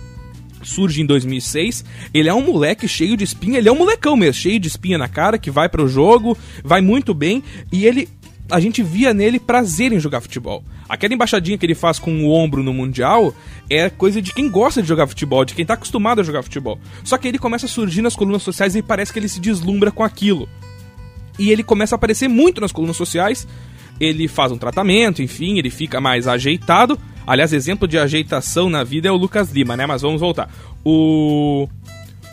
[0.63, 1.83] surge em 2006,
[2.13, 4.97] ele é um moleque cheio de espinha, ele é um molecão mesmo, cheio de espinha
[4.97, 8.09] na cara, que vai pro jogo, vai muito bem, e ele
[8.49, 10.63] a gente via nele prazer em jogar futebol.
[10.87, 13.33] Aquela embaixadinha que ele faz com o ombro no Mundial
[13.69, 16.79] é coisa de quem gosta de jogar futebol, de quem tá acostumado a jogar futebol.
[17.03, 19.91] Só que ele começa a surgir nas colunas sociais e parece que ele se deslumbra
[19.91, 20.47] com aquilo.
[21.37, 23.47] E ele começa a aparecer muito nas colunas sociais.
[23.99, 26.97] Ele faz um tratamento, enfim, ele fica mais ajeitado.
[27.25, 29.85] Aliás, exemplo de ajeitação na vida é o Lucas Lima, né?
[29.85, 30.49] Mas vamos voltar.
[30.85, 31.67] O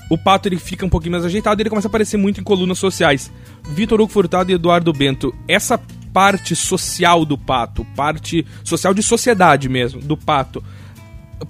[0.09, 2.45] o Pato ele fica um pouquinho mais ajeitado e ele começa a aparecer muito em
[2.45, 3.33] colunas sociais.
[3.71, 5.81] Vitor Hugo Furtado e Eduardo Bento, essa
[6.15, 10.63] parte social do Pato, parte social de sociedade mesmo, do Pato,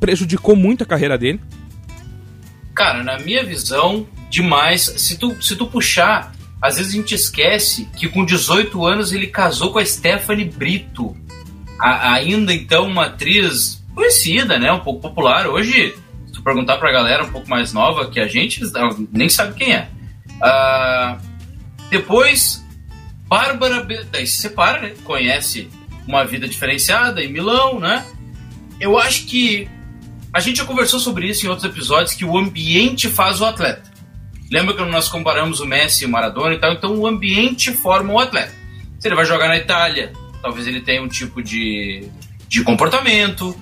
[0.01, 1.39] prejudicou muito a carreira dele?
[2.75, 4.83] Cara, na minha visão, demais.
[4.97, 9.27] Se tu, se tu puxar, às vezes a gente esquece que com 18 anos ele
[9.27, 11.15] casou com a Stephanie Brito.
[11.79, 14.73] A, ainda então uma atriz conhecida, né?
[14.73, 15.47] Um pouco popular.
[15.47, 15.95] Hoje,
[16.27, 18.63] se tu perguntar pra galera um pouco mais nova que a gente,
[19.13, 19.89] nem sabe quem é.
[20.37, 21.19] Uh,
[21.91, 22.64] depois
[23.35, 24.95] Bárbara, daí se separa, né?
[25.03, 25.69] Conhece
[26.07, 28.07] uma vida diferenciada em Milão, né?
[28.79, 29.69] Eu acho que
[30.33, 33.91] a gente já conversou sobre isso em outros episódios que o ambiente faz o atleta.
[34.53, 36.75] Lembra que nós comparamos o Messi e o Maradona e tal?
[36.75, 38.53] Então o ambiente forma o atleta.
[39.01, 42.09] Se ele vai jogar na Itália, talvez ele tenha um tipo de,
[42.47, 43.53] de comportamento.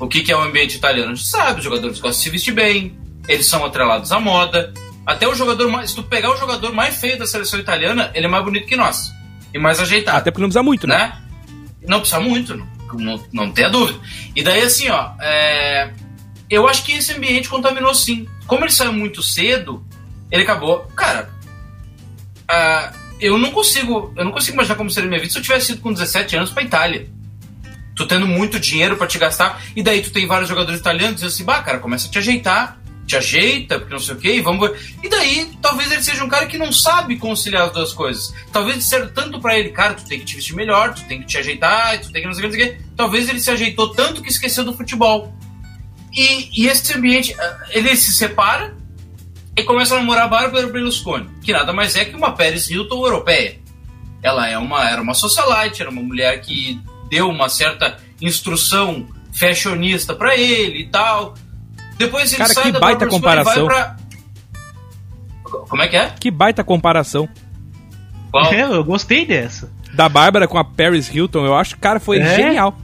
[0.00, 1.12] O que, que é o ambiente italiano?
[1.12, 4.74] A gente sabe, os jogadores gostam de se vestir bem, eles são atrelados à moda.
[5.06, 5.90] Até o jogador mais.
[5.90, 8.74] Se tu pegar o jogador mais feio da seleção italiana, ele é mais bonito que
[8.74, 9.19] nós.
[9.52, 10.18] E mais ajeitado.
[10.18, 10.96] Até porque não precisa muito, né?
[10.96, 11.22] né?
[11.86, 13.98] Não precisa muito, não, não, não tenha dúvida.
[14.34, 15.12] E daí, assim, ó.
[15.20, 15.90] É,
[16.48, 18.28] eu acho que esse ambiente contaminou sim.
[18.46, 19.84] Como ele saiu muito cedo,
[20.30, 20.80] ele acabou.
[20.96, 21.30] Cara,
[22.50, 24.12] uh, eu não consigo.
[24.16, 26.50] Eu não consigo imaginar como seria minha vida se eu tivesse ido com 17 anos
[26.50, 27.08] pra Itália.
[27.94, 31.28] Tu tendo muito dinheiro para te gastar, e daí tu tem vários jogadores italianos dizendo
[31.28, 32.79] assim, bah, cara, começa a te ajeitar
[33.10, 34.70] te ajeita, porque não sei o que, e vamos.
[35.02, 38.32] E daí, talvez ele seja um cara que não sabe conciliar as duas coisas.
[38.52, 41.26] Talvez seja tanto para ele, cara, tu tem que te vestir melhor, tu tem que
[41.26, 42.76] te ajeitar, tu tem que não sei o que.
[42.96, 45.34] Talvez ele se ajeitou tanto que esqueceu do futebol.
[46.12, 48.76] E, e esse ambiente, eh, ele se separa
[49.56, 53.58] e começa a namorar Bárbara Berlusconi, que nada mais é que uma Paris Hilton europeia.
[54.22, 60.14] Ela é uma, era uma socialite, era uma mulher que deu uma certa instrução fashionista
[60.14, 61.34] para ele e tal.
[62.00, 63.66] Depois ele Cara, sai que da baita comparação.
[63.66, 63.96] Pra...
[65.44, 66.10] Como é que é?
[66.18, 67.28] Que baita comparação.
[68.30, 68.54] Qual?
[68.54, 69.70] É, eu gostei dessa.
[69.92, 72.36] Da Bárbara com a Paris Hilton, eu acho que, cara, foi é.
[72.36, 72.74] genial.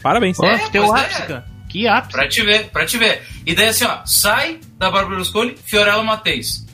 [0.00, 0.38] Parabéns.
[0.38, 1.44] É, teu ápice, cara.
[1.68, 2.12] Que ápice.
[2.12, 3.22] Pra te ver, pra te ver.
[3.44, 6.64] E daí assim, ó, sai da Bárbara Berlusconi, Fiorella Mateis.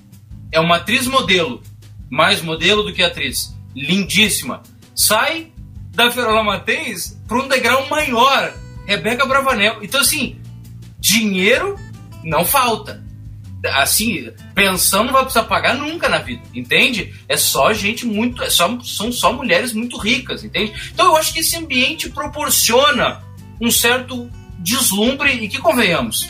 [0.52, 1.62] É uma atriz modelo.
[2.10, 3.56] Mais modelo do que atriz.
[3.74, 4.62] Lindíssima.
[4.94, 5.52] Sai
[5.94, 8.52] da Fiorella Mateis pra um degrau maior.
[8.86, 9.78] Rebeca Bravanel.
[9.82, 10.37] Então, assim,
[10.98, 11.76] dinheiro
[12.24, 13.06] não falta.
[13.74, 17.12] Assim, pensão não vai precisar pagar nunca na vida, entende?
[17.28, 18.42] É só gente muito.
[18.42, 20.72] É só, são só mulheres muito ricas, entende?
[20.92, 23.20] Então eu acho que esse ambiente proporciona
[23.60, 26.28] um certo deslumbre e que convenhamos.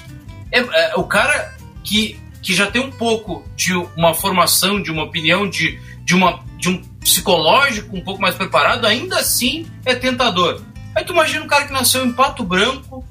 [0.51, 1.55] É, é, o cara
[1.85, 6.43] que, que já tem um pouco de uma formação, de uma opinião, de, de, uma,
[6.57, 10.63] de um psicológico um pouco mais preparado, ainda assim é tentador.
[10.95, 13.05] Aí tu imagina um cara que nasceu em Pato Branco,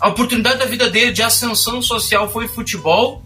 [0.00, 3.24] a oportunidade da vida dele de ascensão social foi futebol,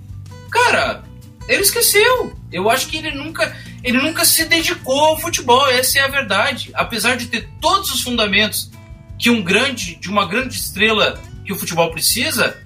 [0.50, 1.04] cara,
[1.48, 2.34] ele esqueceu.
[2.50, 6.70] Eu acho que ele nunca, ele nunca se dedicou ao futebol, essa é a verdade.
[6.74, 8.70] Apesar de ter todos os fundamentos
[9.18, 12.56] que um grande, de uma grande estrela que o futebol precisa,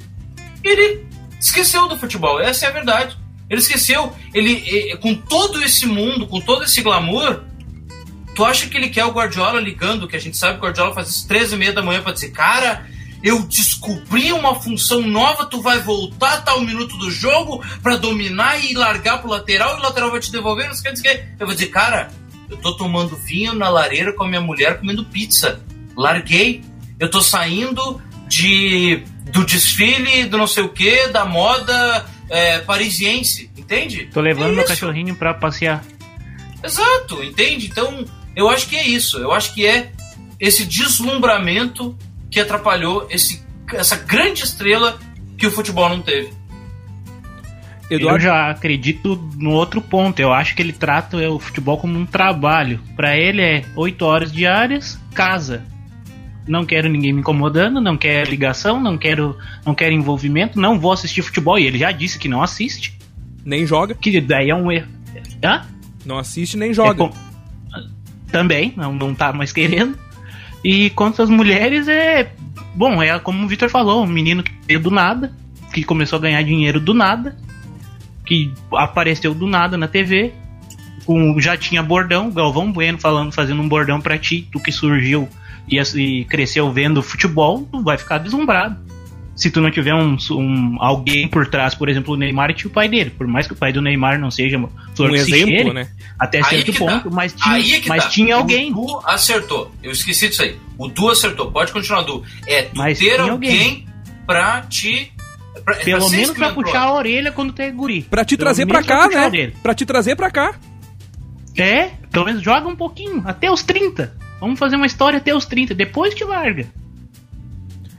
[0.63, 1.05] ele
[1.41, 3.17] esqueceu do futebol, essa é a verdade.
[3.49, 7.43] Ele esqueceu, ele com todo esse mundo, com todo esse glamour,
[8.35, 10.95] tu acha que ele quer o Guardiola ligando, que a gente sabe que o Guardiola
[10.95, 12.87] faz às 13 e meia da manhã para dizer, cara,
[13.23, 18.63] eu descobri uma função nova, tu vai voltar a tal minuto do jogo para dominar
[18.65, 21.55] e largar pro lateral e o lateral vai te devolver, não quer dizer Eu vou
[21.55, 22.11] dizer, cara,
[22.49, 25.61] eu tô tomando vinho na lareira com a minha mulher comendo pizza.
[25.97, 26.63] Larguei.
[26.99, 29.03] Eu tô saindo de
[29.33, 34.09] do desfile do não sei o que, da moda é, parisiense, entende?
[34.13, 35.85] Tô levando é meu cachorrinho para passear.
[36.63, 37.67] Exato, entende?
[37.67, 39.19] Então, eu acho que é isso.
[39.19, 39.93] Eu acho que é
[40.39, 41.97] esse deslumbramento
[42.37, 44.99] que atrapalhou esse, essa grande estrela
[45.39, 46.31] que o futebol não teve.
[47.89, 48.19] Eduardo...
[48.19, 50.21] Eu já acredito no outro ponto.
[50.21, 52.79] Eu acho que ele trata o futebol como um trabalho.
[52.95, 55.65] Para ele é 8 horas diárias, casa.
[56.47, 60.93] Não quero ninguém me incomodando, não quero ligação, não quero, não quero envolvimento, não vou
[60.93, 61.59] assistir futebol.
[61.59, 62.99] E ele já disse que não assiste.
[63.47, 63.95] Nem joga.
[63.95, 64.89] Que daí é um erro.
[65.43, 65.65] Hã?
[66.05, 67.05] Não assiste nem joga.
[67.05, 67.15] É com...
[68.31, 69.99] Também, não, não tá mais querendo.
[70.65, 72.33] E quanto às mulheres, é.
[72.75, 75.33] Bom, é como o Victor falou, um menino que veio do nada,
[75.73, 77.37] que começou a ganhar dinheiro do nada,
[78.25, 80.33] que apareceu do nada na TV,
[81.07, 85.29] com, já tinha bordão, Galvão Bueno falando, fazendo um bordão para ti, tu que surgiu
[85.69, 88.86] e, e, cresceu vendo futebol, tu vai ficar deslumbrado.
[89.37, 92.71] Se tu não tiver um, um, alguém por trás, por exemplo, o Neymar e o
[92.71, 94.59] pai dele, por mais que o pai do Neymar não seja
[94.95, 95.89] flor um exemplo, cheire, né?
[96.19, 98.11] Até certo ponto, mas tinha, mas tá.
[98.11, 98.73] tinha alguém.
[98.73, 99.71] O Du acertou.
[99.83, 100.57] Eu esqueci disso aí.
[100.79, 101.53] O Du acertou.
[101.53, 102.25] Pode continuar, Du.
[102.47, 103.87] É tu mas ter alguém, alguém
[104.27, 105.13] pra te
[105.65, 108.03] Pra, Pelo menos pra puxar a orelha quando tem guri.
[108.03, 109.53] Pra te Pelo trazer pra cá, pra né?
[109.63, 110.55] Pra te trazer pra cá.
[111.57, 114.15] É, pelo menos joga um pouquinho, até os 30.
[114.41, 116.67] Vamos fazer uma história até os 30, depois te larga.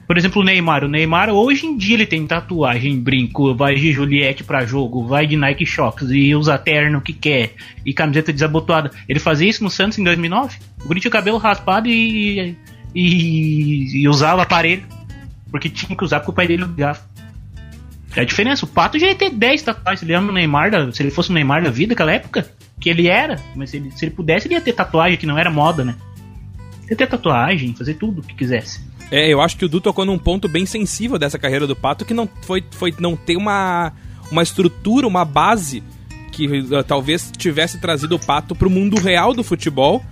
[0.08, 0.84] Por exemplo, o Neymar.
[0.84, 5.26] O Neymar, hoje em dia, ele tem tatuagem, brinco, vai de Juliette pra jogo, vai
[5.26, 7.52] de Nike Shocks e usa terno que quer
[7.84, 8.90] e camiseta desabotoada.
[9.06, 10.56] Ele fazia isso no Santos em 2009.
[10.82, 12.56] O Guri tinha o cabelo raspado e,
[12.94, 14.82] e, e usava aparelho.
[15.50, 17.00] Porque tinha que usar porque o pai dele ligava.
[18.16, 18.64] É a diferença.
[18.64, 20.02] O Pato já ia ter 10 tatuagens.
[20.02, 22.88] Ele ama o Neymar, da, se ele fosse o Neymar da vida, naquela época, que
[22.88, 23.38] ele era.
[23.54, 25.94] Mas se ele, se ele pudesse, ele ia ter tatuagem, que não era moda, né?
[26.90, 28.87] Ia ter tatuagem, fazer tudo o que quisesse.
[29.10, 32.04] É, eu acho que o Du tocou num ponto bem sensível dessa carreira do Pato,
[32.04, 33.92] que não foi, foi não ter uma,
[34.30, 35.82] uma estrutura, uma base
[36.32, 40.04] que uh, talvez tivesse trazido o Pato pro mundo real do futebol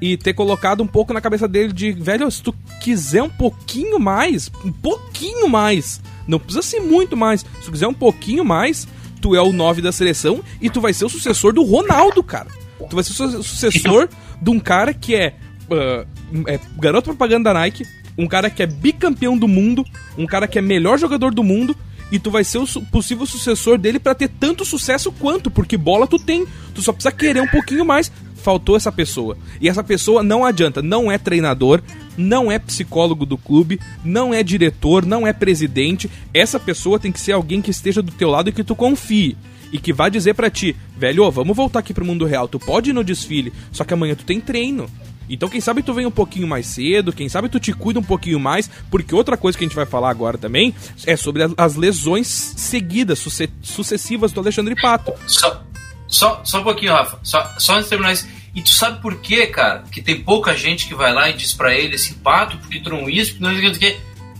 [0.00, 3.98] e ter colocado um pouco na cabeça dele de, velho, se tu quiser um pouquinho
[3.98, 7.40] mais, um pouquinho mais, não precisa ser muito mais.
[7.40, 8.86] Se tu quiser um pouquinho mais,
[9.20, 12.48] tu é o 9 da seleção e tu vai ser o sucessor do Ronaldo, cara.
[12.90, 14.08] Tu vai ser o sucessor
[14.40, 15.36] de um cara que é,
[15.70, 16.06] uh,
[16.48, 19.84] é garoto propaganda da Nike, um cara que é bicampeão do mundo,
[20.16, 21.76] um cara que é melhor jogador do mundo,
[22.10, 25.78] e tu vai ser o su possível sucessor dele para ter tanto sucesso quanto, porque
[25.78, 29.38] bola tu tem, tu só precisa querer um pouquinho mais faltou essa pessoa.
[29.60, 31.80] E essa pessoa não adianta, não é treinador,
[32.18, 36.10] não é psicólogo do clube, não é diretor, não é presidente.
[36.34, 39.36] Essa pessoa tem que ser alguém que esteja do teu lado e que tu confie.
[39.72, 42.46] E que vai dizer para ti, velho, vamos voltar aqui pro mundo real.
[42.46, 44.86] Tu pode ir no desfile, só que amanhã tu tem treino.
[45.32, 48.02] Então, quem sabe tu vem um pouquinho mais cedo, quem sabe tu te cuida um
[48.02, 50.74] pouquinho mais, porque outra coisa que a gente vai falar agora também
[51.06, 53.18] é sobre as lesões seguidas,
[53.62, 55.14] sucessivas do Alexandre Pato.
[55.26, 55.64] Só,
[56.06, 57.18] só, só um pouquinho, Rafa.
[57.22, 58.28] Só, só antes de terminar isso.
[58.54, 59.84] E tu sabe por quê, cara?
[59.90, 62.90] Que tem pouca gente que vai lá e diz para ele esse pato, porque tu
[62.90, 63.96] não isso, porque não sei o que.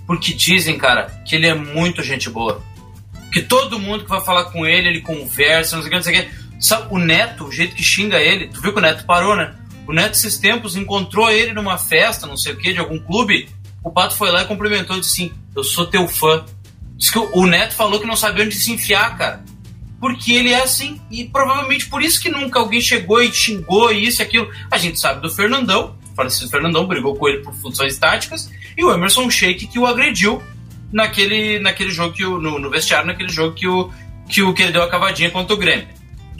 [0.06, 2.62] Porque dizem, cara, que ele é muito gente boa.
[3.32, 6.02] Que todo mundo que vai falar com ele, ele conversa, não sei o que, não
[6.02, 6.42] sei o que.
[6.60, 9.54] Sabe, o Neto, o jeito que xinga ele, tu viu que o Neto parou, né?
[9.86, 13.48] O Neto, esses tempos, encontrou ele numa festa, não sei o que, de algum clube.
[13.82, 16.44] O Pato foi lá e cumprimentou e disse assim: Eu sou teu fã.
[16.96, 19.44] Diz que o Neto falou que não sabia onde se enfiar, cara
[20.02, 21.00] porque ele é assim.
[21.08, 24.50] E provavelmente por isso que nunca alguém chegou e xingou isso e aquilo.
[24.68, 28.84] A gente sabe do Fernandão, o falecido Fernandão brigou com ele por funções táticas, e
[28.84, 30.42] o Emerson Sheik que o agrediu
[30.92, 33.92] naquele, naquele jogo que o, no, no, vestiário, naquele jogo que o,
[34.28, 35.86] que o que ele deu a cavadinha contra o Grêmio.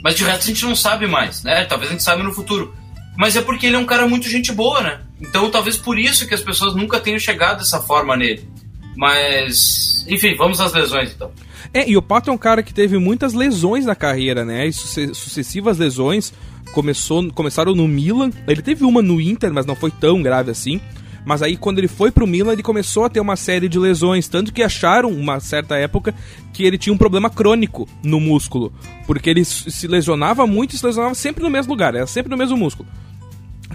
[0.03, 1.63] Mas de resto a gente não sabe mais, né?
[1.63, 2.75] Talvez a gente saiba no futuro.
[3.17, 5.01] Mas é porque ele é um cara muito gente boa, né?
[5.21, 8.47] Então talvez por isso que as pessoas nunca tenham chegado dessa forma nele.
[8.95, 11.31] Mas, enfim, vamos às lesões então.
[11.73, 14.67] É, e o Pato é um cara que teve muitas lesões na carreira, né?
[14.67, 16.31] E sucessivas lesões.
[16.71, 18.29] Começou, começaram no Milan.
[18.47, 20.79] Ele teve uma no Inter, mas não foi tão grave assim.
[21.25, 24.27] Mas aí, quando ele foi pro Milan, ele começou a ter uma série de lesões.
[24.27, 26.13] Tanto que acharam, uma certa época,
[26.51, 28.73] que ele tinha um problema crônico no músculo.
[29.07, 32.37] Porque ele se lesionava muito e se lesionava sempre no mesmo lugar, era sempre no
[32.37, 32.87] mesmo músculo.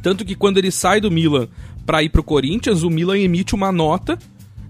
[0.02, 1.48] Tanto que quando ele sai do Milan
[1.86, 4.18] para ir pro Corinthians, o Milan emite uma nota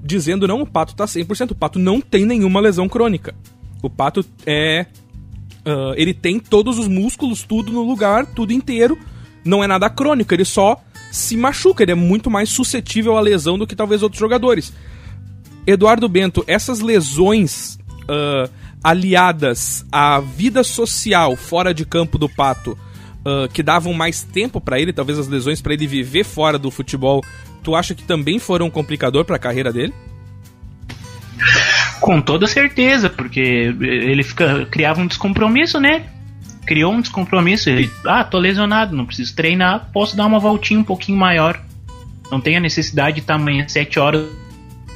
[0.02, 3.34] dizendo não, o Pato tá 100%, o Pato não tem nenhuma lesão crônica.
[3.82, 4.86] O Pato é...
[5.66, 8.96] Uh, ele tem todos os músculos, tudo no lugar, tudo inteiro.
[9.44, 13.58] Não é nada crônico, ele só se machuca, ele é muito mais suscetível à lesão
[13.58, 14.72] do que talvez outros jogadores.
[15.66, 18.50] Eduardo Bento, essas lesões uh,
[18.82, 24.80] aliadas à vida social fora de campo do Pato, uh, que davam mais tempo para
[24.80, 27.22] ele, talvez as lesões para ele viver fora do futebol,
[27.62, 29.92] tu acha que também foram um complicador para a carreira dele?
[32.00, 36.06] Com toda certeza, porque ele fica, criava um descompromisso, né?
[36.68, 37.70] Criou um descompromisso.
[37.70, 41.58] Ele, ah, tô lesionado, não preciso treinar, posso dar uma voltinha um pouquinho maior.
[42.30, 44.26] Não tem a necessidade de estar amanhã 7 horas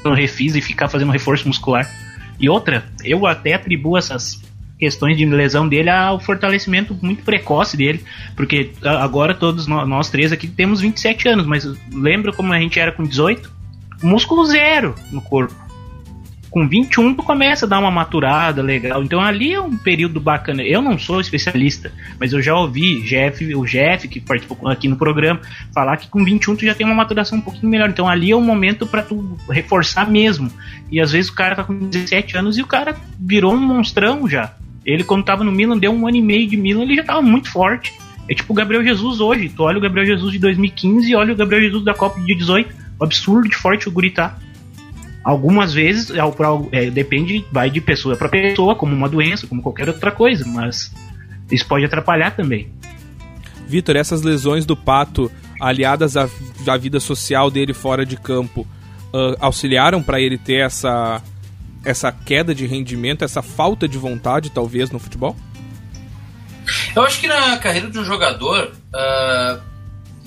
[0.05, 1.91] no refis e ficar fazendo reforço muscular.
[2.39, 4.43] E outra, eu até atribuo essas
[4.79, 8.05] questões de lesão dele ao fortalecimento muito precoce dele,
[8.37, 12.79] porque agora todos nós, nós três aqui temos 27 anos, mas lembra como a gente
[12.79, 13.51] era com 18?
[14.03, 15.55] Músculo zero no corpo
[16.53, 19.03] com 21 tu começa a dar uma maturada legal.
[19.03, 20.63] Então ali é um período bacana.
[20.63, 21.91] Eu não sou especialista,
[22.21, 25.41] mas eu já ouvi Jeff, o Jeff, que participou aqui no programa,
[25.75, 27.89] falar que com 21 tu já tem uma maturação um pouquinho melhor.
[27.89, 30.53] Então ali é o momento para tu reforçar mesmo.
[30.91, 34.29] E às vezes o cara tá com 17 anos e o cara virou um monstrão
[34.29, 34.55] já.
[34.85, 37.23] Ele, quando tava no Milan, deu um ano e meio de Milan, ele já tava
[37.23, 37.95] muito forte.
[38.29, 39.49] É tipo o Gabriel Jesus hoje.
[39.49, 42.35] Tu olha o Gabriel Jesus de 2015 e olha o Gabriel Jesus da Copa de
[42.35, 42.75] 18.
[43.01, 44.37] O absurdo de forte o guri tá.
[45.25, 46.21] Algumas vezes é,
[46.73, 50.93] é, depende, vai de pessoa para pessoa, como uma doença, como qualquer outra coisa, mas
[51.51, 52.73] isso pode atrapalhar também.
[53.67, 56.29] Vitor, essas lesões do Pato, aliadas à,
[56.67, 58.67] à vida social dele fora de campo,
[59.13, 61.23] uh, auxiliaram para ele ter essa,
[61.85, 65.37] essa queda de rendimento, essa falta de vontade, talvez, no futebol?
[66.95, 69.61] Eu acho que na carreira de um jogador, uh,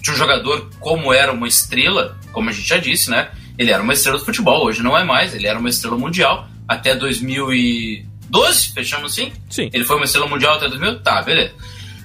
[0.01, 3.29] de um jogador como era uma estrela, como a gente já disse, né?
[3.57, 6.47] Ele era uma estrela do futebol, hoje não é mais, ele era uma estrela mundial
[6.67, 9.31] até 2012, fechamos assim?
[9.49, 9.69] Sim.
[9.71, 10.99] Ele foi uma estrela mundial até 2000?
[10.99, 11.53] Tá, beleza.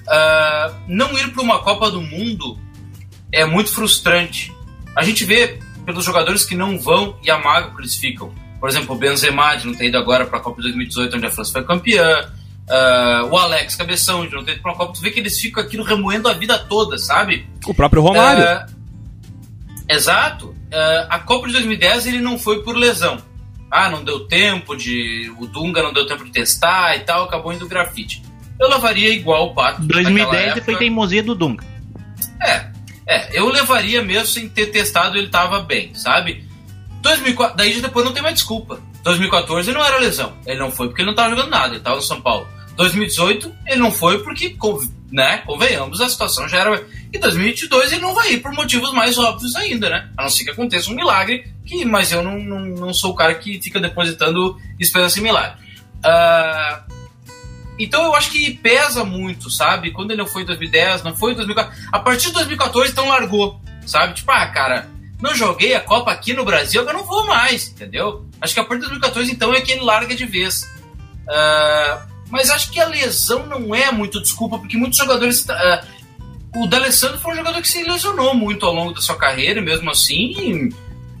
[0.01, 2.57] Uh, não ir para uma Copa do Mundo
[3.31, 4.53] é muito frustrante.
[4.95, 8.31] A gente vê pelos jogadores que não vão e a que eles ficam.
[8.59, 11.25] Por exemplo, o Benzema de não ter ido agora para a Copa de 2018, onde
[11.25, 12.31] a França foi campeã.
[12.69, 14.93] Uh, o Alex Cabeção de não ter ido para a Copa.
[14.93, 17.47] Tu vê que eles ficam aquilo remoendo a vida toda, sabe?
[17.65, 18.43] O próprio Romário.
[18.43, 18.75] Uh,
[19.89, 23.17] exato uh, a Copa de 2010 ele não foi por lesão.
[23.69, 25.31] Ah, não deu tempo de.
[25.39, 28.21] O Dunga não deu tempo de testar e tal, acabou indo grafite.
[28.59, 29.81] Eu levaria igual o Pato.
[29.81, 30.65] 2010 época.
[30.65, 31.63] foi teimosia do Dunga.
[32.41, 32.67] É,
[33.07, 36.45] é, eu levaria mesmo sem ter testado, ele tava bem, sabe?
[37.01, 38.79] 2004, daí depois não tem mais desculpa.
[39.03, 40.33] 2014 não era lesão.
[40.45, 42.47] Ele não foi porque ele não tava jogando nada, ele tava no São Paulo.
[42.75, 44.55] 2018 ele não foi porque,
[45.11, 46.87] né, convenhamos, a situação já era.
[47.13, 50.09] E 2022 ele não vai ir por motivos mais óbvios ainda, né?
[50.17, 53.15] A não ser que aconteça um milagre, que, mas eu não, não, não sou o
[53.15, 55.59] cara que fica depositando esperança em milagre.
[55.97, 57.01] Uh,
[57.77, 59.91] então eu acho que pesa muito, sabe?
[59.91, 61.87] Quando ele não foi em 2010, não foi em 2014.
[61.91, 64.13] A partir de 2014, então largou, sabe?
[64.13, 64.87] Tipo, ah, cara,
[65.21, 68.25] não joguei a Copa aqui no Brasil, eu não vou mais, entendeu?
[68.39, 70.63] Acho que a partir de 2014, então, é que ele larga de vez.
[71.23, 75.45] Uh, mas acho que a lesão não é muito desculpa, porque muitos jogadores.
[75.45, 76.00] Uh,
[76.55, 79.63] o D'Alessandro foi um jogador que se lesionou muito ao longo da sua carreira, e
[79.63, 80.69] mesmo assim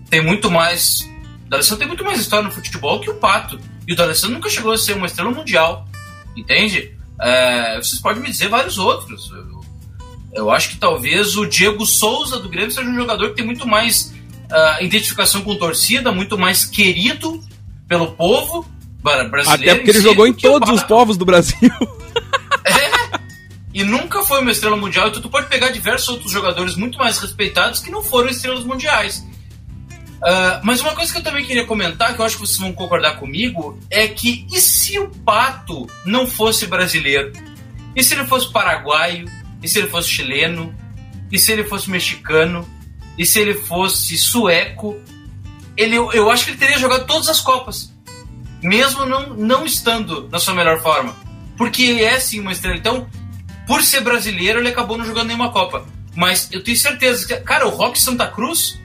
[0.09, 1.01] tem muito mais.
[1.45, 3.59] O D'Alessandro tem muito mais história no futebol que o Pato.
[3.87, 5.87] E o D'Alessandro nunca chegou a ser uma estrela mundial.
[6.35, 6.95] Entende?
[7.13, 9.31] Uh, vocês podem me dizer vários outros.
[9.31, 9.61] Eu,
[10.33, 13.67] eu, acho que talvez o Diego Souza do Grêmio seja um jogador que tem muito
[13.67, 14.13] mais
[14.51, 17.41] uh, identificação com torcida, muito mais querido
[17.87, 18.65] pelo povo
[19.01, 19.49] brasileiro.
[19.49, 21.57] Até porque ele jogou em todos os povos do Brasil.
[23.73, 25.07] E nunca foi uma estrela mundial.
[25.07, 29.25] Então tu pode pegar diversos outros jogadores muito mais respeitados que não foram estrelas mundiais.
[30.21, 32.73] Uh, mas uma coisa que eu também queria comentar, que eu acho que vocês vão
[32.73, 37.31] concordar comigo, é que e se o Pato não fosse brasileiro?
[37.95, 39.25] E se ele fosse paraguaio?
[39.63, 40.75] E se ele fosse chileno?
[41.31, 42.67] E se ele fosse mexicano?
[43.17, 44.99] E se ele fosse sueco?
[45.75, 47.91] Ele, eu acho que ele teria jogado todas as Copas
[48.61, 51.15] mesmo não, não estando na sua melhor forma.
[51.57, 52.77] Porque ele é sim uma estrela.
[52.77, 53.07] Então,
[53.71, 55.85] por ser brasileiro, ele acabou não jogando nenhuma Copa.
[56.13, 58.77] Mas eu tenho certeza que, cara, o Rock Santa Cruz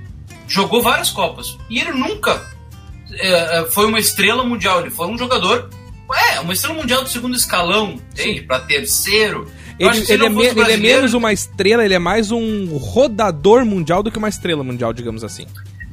[0.46, 1.58] jogou várias Copas.
[1.68, 2.40] E ele nunca
[3.14, 4.82] é, é foi uma estrela mundial.
[4.82, 5.68] Ele foi um jogador.
[6.30, 8.42] É, uma estrela mundial do segundo escalão, entende?
[8.42, 9.50] Para terceiro.
[9.76, 14.04] Ele, ele, é me, ele, é menos uma estrela, ele é mais um rodador mundial
[14.04, 15.48] do que uma estrela mundial, digamos assim.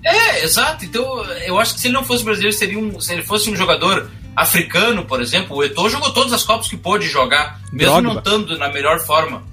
[0.06, 0.86] É, exato.
[0.86, 1.04] Então,
[1.48, 4.08] eu acho que se ele não fosse brasileiro, seria um, se ele fosse um jogador
[4.36, 8.02] africano, por exemplo, o Eto'o jogou todas as Copas que pôde jogar, mesmo Drogba.
[8.02, 9.44] não estando na melhor forma.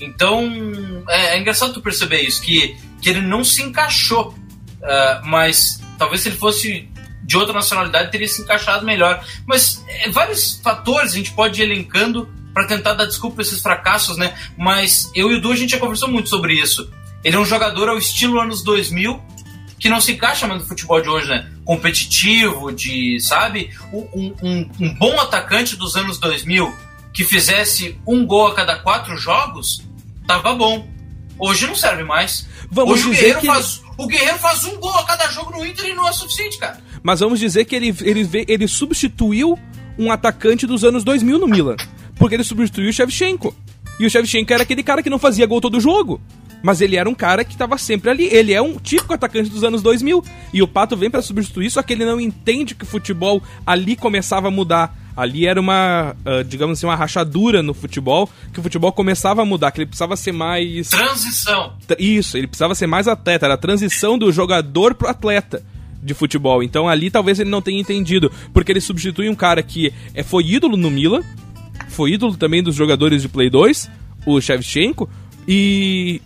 [0.00, 4.28] Então, é, é, engraçado tu perceber isso, que, que ele não se encaixou.
[4.28, 6.88] Uh, mas talvez se ele fosse
[7.22, 9.22] de outra nacionalidade, teria se encaixado melhor.
[9.46, 13.60] Mas é, vários fatores a gente pode ir elencando para tentar dar desculpa a esses
[13.60, 14.34] fracassos, né?
[14.56, 16.90] Mas eu e o Du, a gente já conversou muito sobre isso.
[17.22, 19.20] Ele é um jogador ao estilo anos 2000,
[19.78, 21.50] que não se encaixa mais no futebol de hoje, né?
[21.64, 23.70] Competitivo, de, sabe?
[23.92, 26.74] Um, um, um bom atacante dos anos 2000
[27.12, 29.82] que fizesse um gol a cada quatro jogos,
[30.26, 30.86] tava bom.
[31.38, 32.48] Hoje não serve mais.
[32.70, 33.46] Vamos Hoje o Guerreiro, que...
[33.46, 36.58] faz, o Guerreiro faz um gol a cada jogo no Inter e não é suficiente,
[36.58, 36.78] cara.
[37.02, 39.58] Mas vamos dizer que ele, ele, ele substituiu
[39.98, 41.76] um atacante dos anos 2000 no Milan.
[42.16, 43.54] Porque ele substituiu o Shevchenko.
[43.98, 46.20] E o Shevchenko era aquele cara que não fazia gol todo jogo.
[46.62, 48.24] Mas ele era um cara que estava sempre ali.
[48.24, 50.24] Ele é um típico atacante dos anos 2000.
[50.52, 53.94] E o Pato vem para substituir, só que ele não entende que o futebol ali
[53.96, 58.62] começava a mudar Ali era uma, uh, digamos assim, uma rachadura no futebol, que o
[58.62, 60.90] futebol começava a mudar, que ele precisava ser mais.
[60.90, 61.72] Transição.
[61.98, 65.60] Isso, ele precisava ser mais atleta, era a transição do jogador pro atleta
[66.00, 66.62] de futebol.
[66.62, 70.46] Então ali talvez ele não tenha entendido, porque ele substitui um cara que é, foi
[70.46, 71.24] ídolo no Milan,
[71.88, 73.90] foi ídolo também dos jogadores de Play 2,
[74.24, 75.10] o Shevchenko,
[75.48, 76.22] e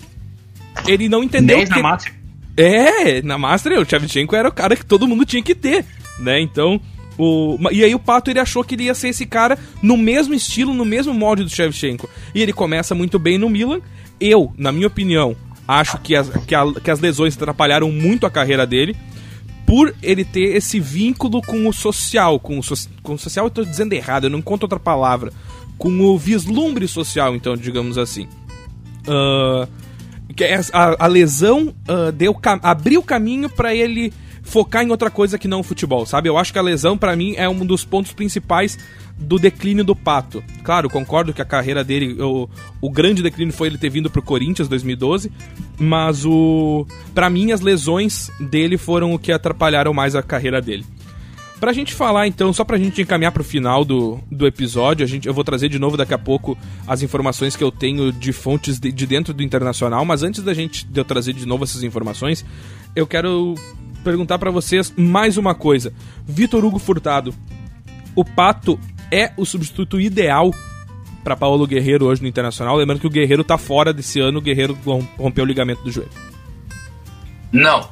[0.87, 1.77] ele não entendeu 10 que...
[1.77, 2.15] na Master.
[2.57, 5.85] É, na Master o Shevchenko era o cara que todo mundo tinha que ter,
[6.19, 6.41] né?
[6.41, 6.81] Então,
[7.17, 7.59] o...
[7.71, 10.75] e aí o Pato ele achou que ele ia ser esse cara no mesmo estilo,
[10.75, 12.09] no mesmo molde do Shevchenko.
[12.35, 13.81] E ele começa muito bem no Milan.
[14.21, 15.35] Eu, na minha opinião,
[15.67, 18.95] acho que as, que, a- que as lesões atrapalharam muito a carreira dele
[19.67, 23.51] por ele ter esse vínculo com o social, com o, so- com o social eu
[23.51, 25.33] tô dizendo errado, eu não encontro outra palavra,
[25.79, 28.29] com o vislumbre social, então, digamos assim.
[29.09, 29.67] Ah,
[30.33, 34.13] que é a, a lesão ah, deu abriu o caminho pra ele
[34.43, 36.29] focar em outra coisa que não o futebol, sabe?
[36.29, 38.79] Eu acho que a lesão pra mim é um dos pontos principais
[39.17, 40.43] do declínio do Pato.
[40.65, 42.49] Claro, concordo que a carreira dele, o,
[42.81, 45.31] o grande declínio foi ele ter vindo pro Corinthians 2012,
[45.79, 50.85] mas o para mim as lesões dele foram o que atrapalharam mais a carreira dele.
[51.63, 55.29] Pra gente falar, então, só pra gente encaminhar pro final do, do episódio, a gente,
[55.29, 56.59] eu vou trazer de novo daqui a pouco
[56.89, 60.53] as informações que eu tenho de fontes de, de dentro do internacional, mas antes da
[60.53, 62.45] gente de eu trazer de novo essas informações,
[62.97, 63.55] eu quero
[64.03, 65.95] perguntar pra vocês mais uma coisa.
[66.27, 67.33] Vitor Hugo Furtado,
[68.17, 68.77] o Pato
[69.09, 70.53] é o substituto ideal
[71.23, 72.75] pra Paulo Guerreiro hoje no Internacional?
[72.77, 75.93] Lembrando que o Guerreiro tá fora desse ano, o Guerreiro rom- rompeu o ligamento do
[75.93, 76.11] joelho.
[77.53, 77.89] Não.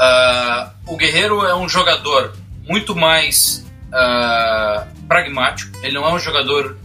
[0.00, 2.32] Ah, o Guerreiro é um jogador
[2.66, 5.76] muito mais ah, pragmático.
[5.82, 6.76] Ele não é um jogador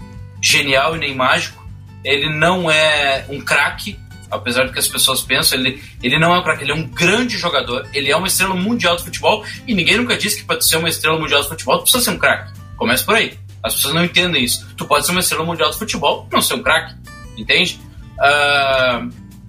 [0.42, 1.62] genial e nem mágico.
[2.04, 5.60] Ele não é um craque, apesar do que as pessoas pensam.
[5.60, 7.88] Ele, ele não é um craque, ele é um grande jogador.
[7.94, 9.46] Ele é uma estrela mundial do futebol.
[9.68, 12.12] E ninguém nunca disse que para ser uma estrela mundial do futebol tu precisa ser
[12.12, 12.52] um craque.
[12.78, 13.38] Começa por aí.
[13.64, 14.68] As pessoas não entendem isso.
[14.76, 16.96] Tu pode ser uma estrela mundial do futebol não ser um craque.
[17.38, 17.80] Entende?
[18.20, 19.08] Ah,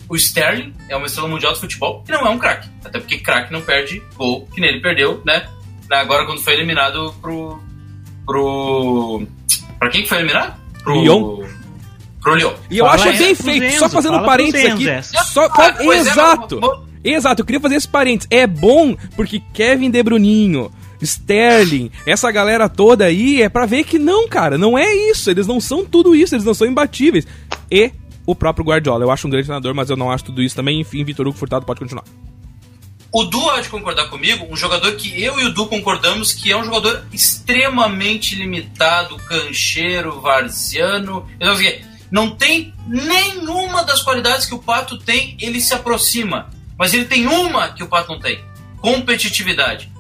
[0.08, 2.68] o Sterling é uma estrela mundial do futebol e não é um craque.
[2.84, 5.48] Até porque craque não perde gol, que nem ele perdeu, né?
[6.00, 7.58] Agora quando foi eliminado pro.
[8.26, 9.22] pro.
[9.78, 10.54] Pra quem que foi eliminado?
[10.82, 11.00] Pro.
[11.00, 11.42] Lyon.
[12.20, 12.52] Pro Lyon.
[12.70, 14.88] E eu Fala acho bem pro feito, Zenzo, só fazendo um parênteses aqui.
[14.88, 15.24] Essa.
[15.24, 16.60] Só, Ah, é, exato.
[16.60, 18.28] mas- Exato, eu queria fazer esse parênteses.
[18.30, 20.70] É bom porque Kevin De Bruninho,
[21.00, 25.28] Sterling, essa galera toda aí é pra ver que não, cara, não é isso.
[25.28, 27.26] Eles não são tudo isso, eles não são imbatíveis.
[27.68, 27.90] E
[28.24, 29.04] o próprio Guardiola.
[29.04, 30.80] Eu acho um grande treinador, mas eu não acho tudo isso também.
[30.80, 32.04] Enfim, Vitor Hugo Furtado pode continuar.
[33.12, 36.50] O Du há de concordar comigo, um jogador que eu e o Du concordamos que
[36.50, 41.28] é um jogador extremamente limitado, cancheiro, varziano.
[41.36, 46.48] Então, assim, não tem nenhuma das qualidades que o Pato tem, ele se aproxima.
[46.78, 48.42] Mas ele tem uma que o Pato não tem:
[48.80, 49.92] competitividade.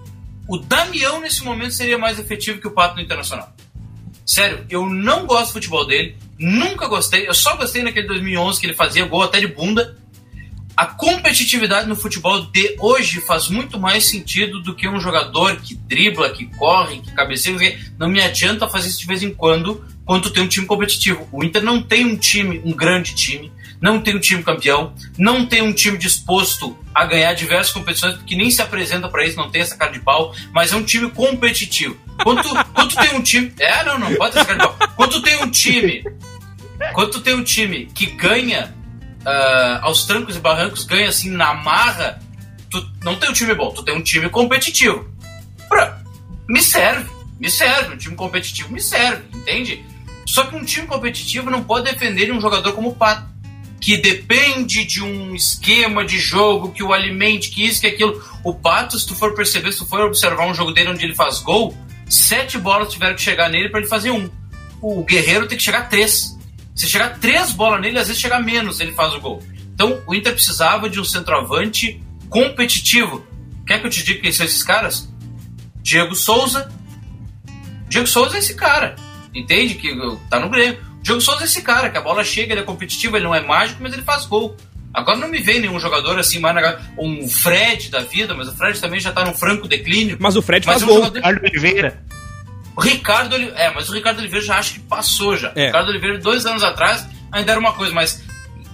[0.48, 3.54] O Damião, nesse momento, seria mais efetivo que o Pato no Internacional.
[4.24, 7.28] Sério, eu não gosto do futebol dele, nunca gostei.
[7.28, 9.98] Eu só gostei naquele 2011 que ele fazia gol até de bunda.
[10.76, 15.74] A competitividade no futebol de hoje faz muito mais sentido do que um jogador que
[15.74, 17.78] dribla, que corre, que cabeceia.
[17.98, 21.28] Não me adianta fazer isso de vez em quando, quando tem um time competitivo.
[21.30, 25.44] O Inter não tem um time, um grande time, não tem um time campeão, não
[25.44, 29.50] tem um time disposto a ganhar diversas competições, porque nem se apresenta para isso, não
[29.50, 31.96] tem essa cara de pau, mas é um time competitivo.
[32.24, 33.52] Tu tem um time.
[33.58, 34.88] É, não, não pode ter essa cara de pau.
[34.96, 36.04] Quando tem um time.
[36.94, 38.74] Quando tu tem um time que ganha
[39.24, 42.20] ah, aos trancos e barrancos, ganha assim na marra,
[42.70, 45.08] tu não tem um time bom, tu tem um time competitivo.
[45.68, 46.00] Pra,
[46.48, 47.08] me serve,
[47.38, 49.84] me serve, um time competitivo me serve, entende?
[50.26, 53.30] Só que um time competitivo não pode defender de um jogador como o Pato,
[53.80, 58.22] que depende de um esquema de jogo que o alimente, que isso, que aquilo.
[58.44, 61.14] O Pato, se tu for perceber, se tu for observar um jogo dele onde ele
[61.14, 61.76] faz gol,
[62.08, 64.30] sete bolas tiveram que chegar nele para ele fazer um.
[64.80, 66.38] O Guerreiro tem que chegar três.
[66.74, 69.42] Se chegar três bolas nele, às vezes chega menos, ele faz o gol.
[69.74, 73.24] Então o Inter precisava de um centroavante competitivo.
[73.66, 75.08] Quer que eu te diga quem são esses caras?
[75.82, 76.70] Diego Souza.
[77.88, 78.96] Diego Souza é esse cara.
[79.34, 79.74] Entende?
[79.74, 79.94] Que
[80.30, 80.78] tá no Grêmio.
[81.02, 83.40] Diego Souza é esse cara, que a bola chega, ele é competitivo, ele não é
[83.40, 84.56] mágico, mas ele faz gol.
[84.94, 86.78] Agora não me vem nenhum jogador assim, mais na...
[86.98, 90.16] um Fred da vida, mas o Fred também já tá num franco declínio.
[90.20, 91.04] Mas o Fred Mas faz um gol.
[91.06, 92.04] jogador- Oliveira.
[92.76, 93.60] O Ricardo Oliveira.
[93.60, 95.52] É, mas o Ricardo Oliveira já acho que passou já.
[95.54, 95.64] É.
[95.64, 98.22] O Ricardo Oliveira, dois anos atrás, ainda era uma coisa, mas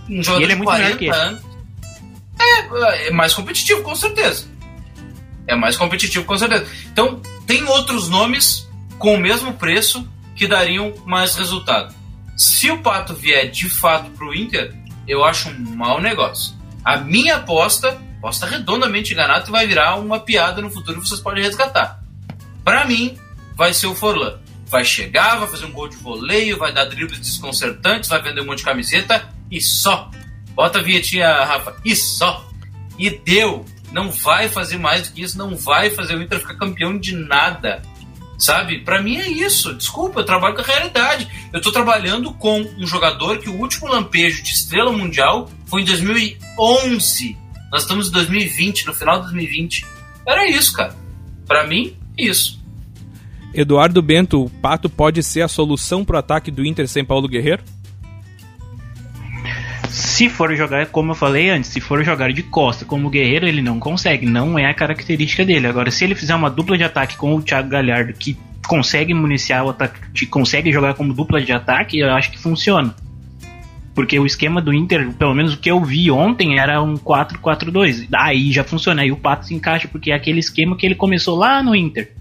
[0.09, 1.16] um jogador ele é de muito melhor 40 que ele.
[1.16, 1.42] anos.
[2.40, 4.46] É, é mais competitivo, com certeza.
[5.46, 6.66] É mais competitivo, com certeza.
[6.92, 8.68] Então, tem outros nomes
[8.99, 11.94] com o mesmo preço que dariam mais resultado.
[12.36, 14.72] Se o Pato vier de fato pro Inter,
[15.07, 16.55] eu acho um mau negócio.
[16.84, 17.99] A minha aposta,
[18.30, 22.01] estar redondamente enganado, que vai virar uma piada no futuro e vocês podem resgatar.
[22.62, 23.18] Para mim,
[23.59, 24.39] vai ser o Forlan.
[24.67, 28.47] vai chegar, vai fazer um gol de voleio, vai dar dribles desconcertantes, vai vender um
[28.47, 30.11] monte de camiseta e só.
[30.55, 32.47] Bota a vietinha, Rafa, e só.
[32.99, 33.65] E deu.
[33.91, 37.17] Não vai fazer mais do que isso, não vai fazer o Inter ficar campeão de
[37.17, 37.83] nada.
[38.39, 38.81] Sabe?
[38.85, 39.75] Para mim é isso.
[39.75, 41.27] Desculpa, eu trabalho com a realidade.
[41.53, 45.85] Eu tô trabalhando com um jogador que o último lampejo de estrela mundial foi em
[45.85, 47.37] 2011.
[47.73, 49.87] Nós estamos em 2020, no final de 2020.
[50.27, 50.95] Era isso, cara.
[51.47, 52.58] Para mim, isso.
[53.55, 57.62] Eduardo Bento, o Pato pode ser a solução pro ataque do Inter sem Paulo Guerreiro?
[59.88, 63.62] Se for jogar, como eu falei antes, se for jogar de costa como guerreiro, ele
[63.62, 65.66] não consegue, não é a característica dele.
[65.66, 68.36] Agora, se ele fizer uma dupla de ataque com o Thiago Galhardo, que
[68.66, 72.94] consegue municiar o ataque, consegue jogar como dupla de ataque, eu acho que funciona.
[73.94, 78.07] Porque o esquema do Inter, pelo menos o que eu vi ontem, era um 4-4-2.
[78.14, 81.36] Aí já funciona, aí o Pato se encaixa, porque é aquele esquema que ele começou
[81.36, 82.12] lá no Inter.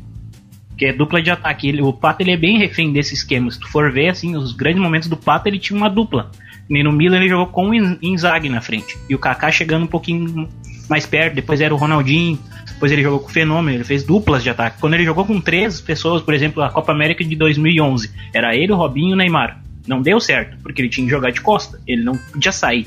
[0.77, 1.67] Que é dupla de ataque.
[1.67, 3.49] Ele, o Pato ele é bem refém desse esquema.
[3.49, 6.31] Se tu for ver, assim, os grandes momentos do Pato, ele tinha uma dupla.
[6.69, 8.97] No Milan ele jogou com o Inzaghi na frente.
[9.09, 10.47] E o Kaká chegando um pouquinho
[10.89, 11.35] mais perto.
[11.35, 12.37] Depois era o Ronaldinho.
[12.65, 13.77] Depois ele jogou com o Fenômeno.
[13.77, 14.79] Ele fez duplas de ataque.
[14.79, 18.71] Quando ele jogou com três pessoas, por exemplo, a Copa América de 2011, era ele,
[18.71, 19.61] o Robinho e o Neymar.
[19.87, 21.79] Não deu certo, porque ele tinha que jogar de costa.
[21.87, 22.85] Ele não podia sair.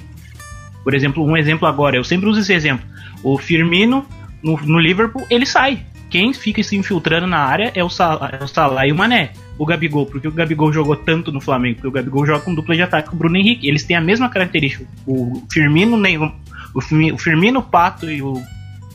[0.84, 2.86] Por exemplo, um exemplo agora, eu sempre uso esse exemplo.
[3.22, 4.06] O Firmino,
[4.42, 5.84] no, no Liverpool, ele sai.
[6.10, 9.32] Quem fica se infiltrando na área é o, Salah, é o Salah e o Mané
[9.60, 12.74] o Gabigol, porque o Gabigol jogou tanto no Flamengo, porque o Gabigol joga com dupla
[12.74, 13.68] de ataque com o Bruno Henrique.
[13.68, 14.86] Eles têm a mesma característica.
[15.06, 16.00] O Firmino,
[16.72, 18.42] o Firmino, o Pato e o,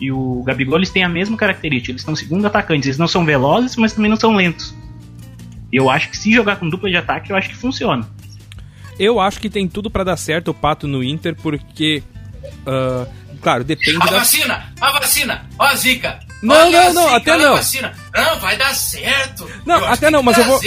[0.01, 1.91] e o Gabigol, eles têm a mesma característica.
[1.91, 2.87] Eles são segundo atacantes.
[2.87, 4.73] Eles não são velozes, mas também não são lentos.
[5.71, 8.09] Eu acho que se jogar com dupla de ataque, eu acho que funciona.
[8.97, 12.01] Eu acho que tem tudo para dar certo o Pato no Inter, porque.
[12.65, 13.07] Uh,
[13.39, 14.17] claro, depende a da.
[14.17, 14.73] vacina!
[14.81, 15.47] A vacina!
[15.59, 16.24] Ó a zica!
[16.45, 17.55] Não, não, não, até não.
[17.55, 17.93] Vacina.
[18.13, 19.49] Não, vai dar certo.
[19.65, 20.59] Não, eu até não, mas eu vou.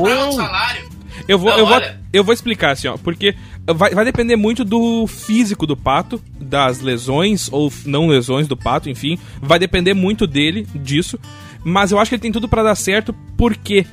[0.00, 0.32] Bom.
[0.32, 0.90] salário.
[1.28, 1.82] Eu vou, não, eu, vou,
[2.12, 3.36] eu vou explicar assim, ó, porque
[3.66, 8.88] vai, vai depender muito do físico do pato, das lesões ou não lesões do pato,
[8.88, 11.20] enfim, vai depender muito dele, disso.
[11.62, 13.86] Mas eu acho que ele tem tudo para dar certo, por quê?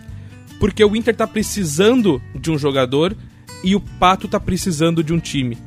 [0.59, 3.15] Porque o Inter tá precisando de um jogador
[3.63, 5.57] e o Pato tá precisando de um time.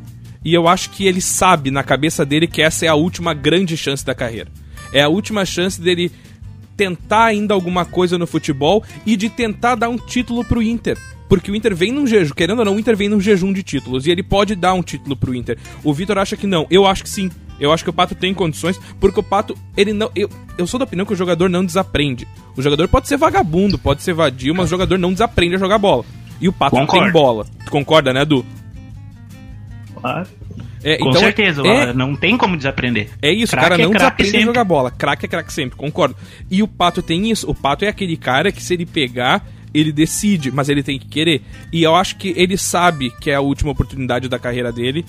[0.44, 3.76] E eu acho que ele sabe na cabeça dele que essa é a última grande
[3.76, 4.50] chance da carreira.
[4.93, 6.11] É a última chance dele
[6.76, 10.97] tentar ainda alguma coisa no futebol e de tentar dar um título pro Inter.
[11.28, 13.62] Porque o Inter vem num jejum, querendo ou não, o Inter vem num jejum de
[13.62, 15.59] títulos e ele pode dar um título pro Inter.
[15.84, 17.30] O Vitor acha que não, eu acho que sim.
[17.61, 20.11] Eu acho que o Pato tem condições, porque o Pato, ele não.
[20.16, 22.26] Eu, eu sou da opinião que o jogador não desaprende.
[22.57, 25.78] O jogador pode ser vagabundo, pode ser vadio, mas o jogador não desaprende a jogar
[25.78, 26.05] bola.
[26.41, 27.05] E o Pato Concordo.
[27.05, 27.47] tem bola.
[27.66, 28.45] Tu concorda, né, Du?
[29.95, 30.26] Claro.
[30.82, 33.10] É, Com então, certeza, é, não tem como desaprender.
[33.20, 34.44] É isso, o cara não é desaprende sempre.
[34.44, 34.90] a jogar bola.
[34.90, 36.16] Craque é craque sempre, concordo.
[36.50, 37.48] E o Pato tem isso.
[37.50, 41.06] O Pato é aquele cara que se ele pegar, ele decide, mas ele tem que
[41.06, 41.42] querer.
[41.72, 45.04] E eu acho que ele sabe que é a última oportunidade da carreira dele,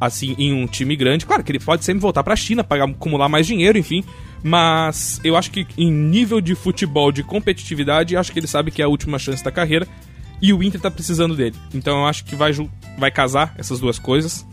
[0.00, 1.26] assim, em um time grande.
[1.26, 4.04] Claro que ele pode sempre voltar pra China, pagar, acumular mais dinheiro, enfim.
[4.44, 8.80] Mas eu acho que em nível de futebol, de competitividade, acho que ele sabe que
[8.80, 9.88] é a última chance da carreira.
[10.40, 11.56] E o Inter tá precisando dele.
[11.74, 12.52] Então eu acho que vai,
[12.96, 14.46] vai casar essas duas coisas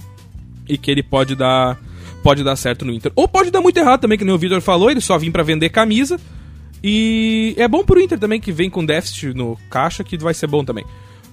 [0.68, 1.78] e que ele pode dar
[2.24, 3.12] pode dar certo no Inter.
[3.16, 5.44] Ou pode dar muito errado também, que nem o Vitor falou, ele só vem para
[5.44, 6.20] vender camisa.
[6.82, 10.48] E é bom pro Inter também, que vem com déficit no caixa, que vai ser
[10.48, 10.86] bom também.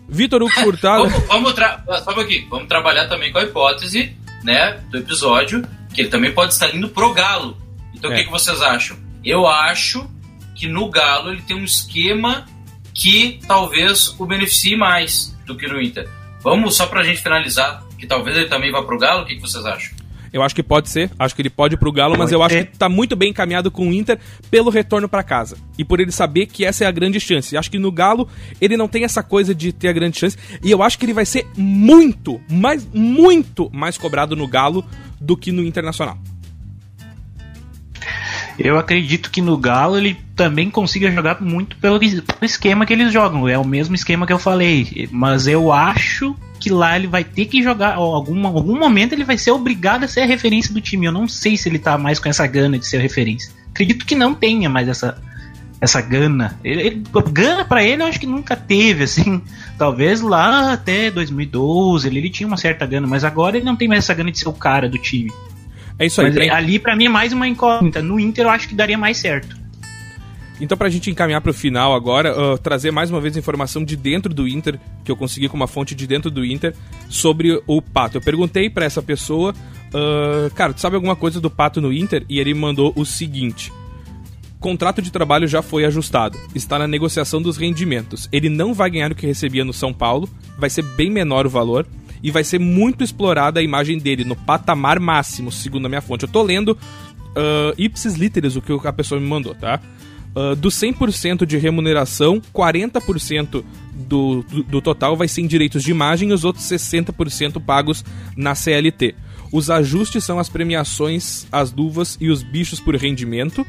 [0.08, 1.08] Vitor Hugo Furtado.
[1.08, 1.84] vamos, vamos, tra
[2.18, 5.64] aqui, vamos trabalhar também com a hipótese né, do episódio,
[5.94, 7.56] que ele também pode estar indo pro Galo.
[7.94, 8.14] Então é.
[8.14, 8.96] o que, que vocês acham?
[9.24, 10.08] Eu acho
[10.56, 12.44] que no Galo ele tem um esquema
[12.92, 16.08] que talvez o beneficie mais do que no Inter.
[16.42, 19.22] Vamos, só pra gente finalizar, que talvez ele também vá pro Galo?
[19.22, 19.94] O que, que vocês acham?
[20.32, 22.56] Eu acho que pode ser, acho que ele pode ir pro Galo, mas eu acho
[22.56, 25.56] que tá muito bem encaminhado com o Inter pelo retorno para casa.
[25.76, 27.56] E por ele saber que essa é a grande chance.
[27.56, 28.28] Acho que no Galo
[28.60, 30.36] ele não tem essa coisa de ter a grande chance.
[30.62, 34.84] E eu acho que ele vai ser muito, mas muito mais cobrado no Galo
[35.20, 36.16] do que no Internacional.
[38.58, 41.98] Eu acredito que no Galo ele também consiga jogar muito pelo
[42.42, 43.48] esquema que eles jogam.
[43.48, 45.08] É o mesmo esquema que eu falei.
[45.10, 49.38] Mas eu acho que lá ele vai ter que jogar, algum, algum momento ele vai
[49.38, 51.06] ser obrigado a ser a referência do time.
[51.06, 53.52] Eu não sei se ele tá mais com essa gana de ser a referência.
[53.70, 55.16] Acredito que não tenha mais essa,
[55.80, 56.58] essa gana.
[56.62, 59.42] Ele, ele, gana para ele eu acho que nunca teve, assim.
[59.78, 63.88] Talvez lá até 2012 ele, ele tinha uma certa gana, mas agora ele não tem
[63.88, 65.32] mais essa gana de ser o cara do time.
[66.00, 66.28] É isso aí.
[66.28, 66.50] Mas tem...
[66.50, 68.00] ali para mim é mais uma incógnita.
[68.00, 69.60] No Inter eu acho que daria mais certo.
[70.58, 74.34] Então, pra gente encaminhar pro final agora, uh, trazer mais uma vez informação de dentro
[74.34, 76.74] do Inter, que eu consegui com uma fonte de dentro do Inter,
[77.08, 78.18] sobre o Pato.
[78.18, 82.26] Eu perguntei para essa pessoa, uh, cara, tu sabe alguma coisa do Pato no Inter?
[82.28, 83.72] E ele mandou o seguinte:
[84.58, 86.38] Contrato de trabalho já foi ajustado.
[86.54, 88.28] Está na negociação dos rendimentos.
[88.30, 90.28] Ele não vai ganhar o que recebia no São Paulo,
[90.58, 91.86] vai ser bem menor o valor
[92.22, 96.24] e vai ser muito explorada a imagem dele no patamar máximo, segundo a minha fonte.
[96.24, 99.80] Eu tô lendo uh, ipsis literis o que a pessoa me mandou, tá?
[100.34, 105.90] Uh, do 100% de remuneração, 40% do, do, do total vai ser em direitos de
[105.90, 108.04] imagem e os outros 60% pagos
[108.36, 109.14] na CLT.
[109.52, 113.66] Os ajustes são as premiações, as luvas e os bichos por rendimento.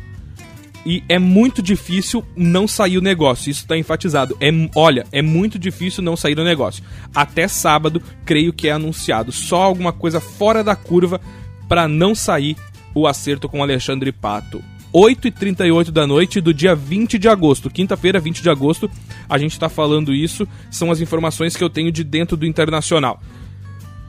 [0.86, 3.50] E é muito difícil não sair o negócio.
[3.50, 4.36] Isso está enfatizado.
[4.40, 6.84] É, olha, é muito difícil não sair o negócio.
[7.14, 9.32] Até sábado, creio que é anunciado.
[9.32, 11.22] Só alguma coisa fora da curva
[11.68, 12.56] para não sair
[12.94, 14.64] o acerto com Alexandre Pato.
[14.94, 17.70] 8h38 da noite do dia 20 de agosto.
[17.70, 18.92] Quinta-feira, 20 de agosto,
[19.30, 20.48] a gente está falando isso.
[20.70, 23.22] São as informações que eu tenho de dentro do Internacional.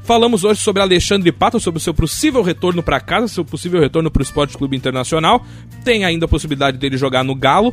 [0.05, 4.11] Falamos hoje sobre Alexandre Pato, sobre o seu possível retorno para casa, seu possível retorno
[4.11, 5.47] para o Esporte Clube Internacional.
[5.85, 7.73] Tem ainda a possibilidade dele jogar no Galo,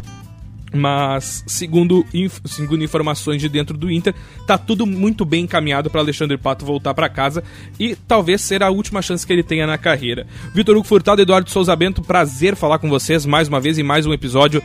[0.72, 4.14] mas segundo, inf segundo informações de dentro do Inter,
[4.46, 7.44] tá tudo muito bem encaminhado para Alexandre Pato voltar para casa
[7.80, 10.28] e talvez ser a última chance que ele tenha na carreira.
[10.54, 14.06] Vitor Hugo Furtado, Eduardo Souza Bento, prazer falar com vocês mais uma vez em mais
[14.06, 14.62] um episódio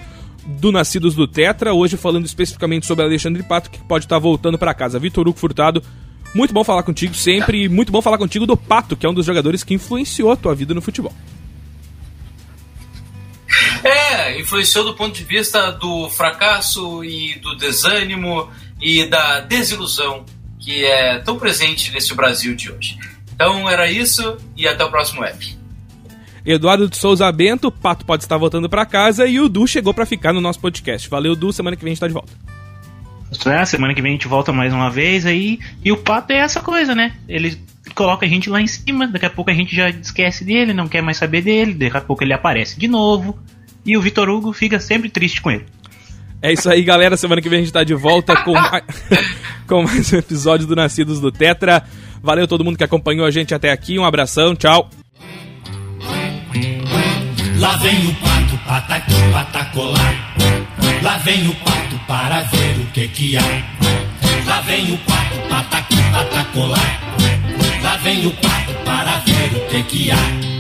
[0.46, 4.58] do Nascidos do Tetra, hoje falando especificamente sobre Alexandre Pato que pode estar tá voltando
[4.58, 4.98] para casa.
[4.98, 5.82] Vitor Hugo Furtado,
[6.35, 9.14] muito bom falar contigo sempre e muito bom falar contigo do Pato, que é um
[9.14, 11.12] dos jogadores que influenciou a tua vida no futebol.
[13.85, 20.24] É, influenciou do ponto de vista do fracasso e do desânimo e da desilusão
[20.59, 22.99] que é tão presente nesse Brasil de hoje.
[23.35, 25.57] Então era isso e até o próximo app.
[26.47, 30.05] Eduardo de Souza Bento, Pato pode estar voltando para casa e o Du chegou para
[30.07, 31.09] ficar no nosso podcast.
[31.09, 32.32] Valeu, Du, semana que vem a gente tá de volta.
[33.47, 35.59] É, semana que vem a gente volta mais uma vez aí.
[35.85, 37.12] E o Pato é essa coisa, né?
[37.28, 37.59] Ele
[37.95, 40.89] coloca a gente lá em cima, daqui a pouco a gente já esquece dele, não
[40.89, 43.39] quer mais saber dele, daqui a pouco ele aparece de novo.
[43.85, 45.66] E o Vitor Hugo fica sempre triste com ele.
[46.41, 47.16] É isso aí, galera.
[47.16, 48.85] Semana que vem a gente tá de volta com, mais,
[49.66, 51.82] com mais um episódio do Nascidos do Tetra.
[52.22, 53.99] Valeu todo mundo que acompanhou a gente até aqui.
[53.99, 54.91] Um abração, tchau.
[57.59, 58.59] Lá vem o pato,
[59.32, 60.34] patacolar.
[61.05, 63.42] Lá vem o pato para ver o que que há.
[64.46, 67.00] Lá vem o pato, pataqui, patacolar.
[67.82, 70.53] Lá vem o pato para ver o que que há.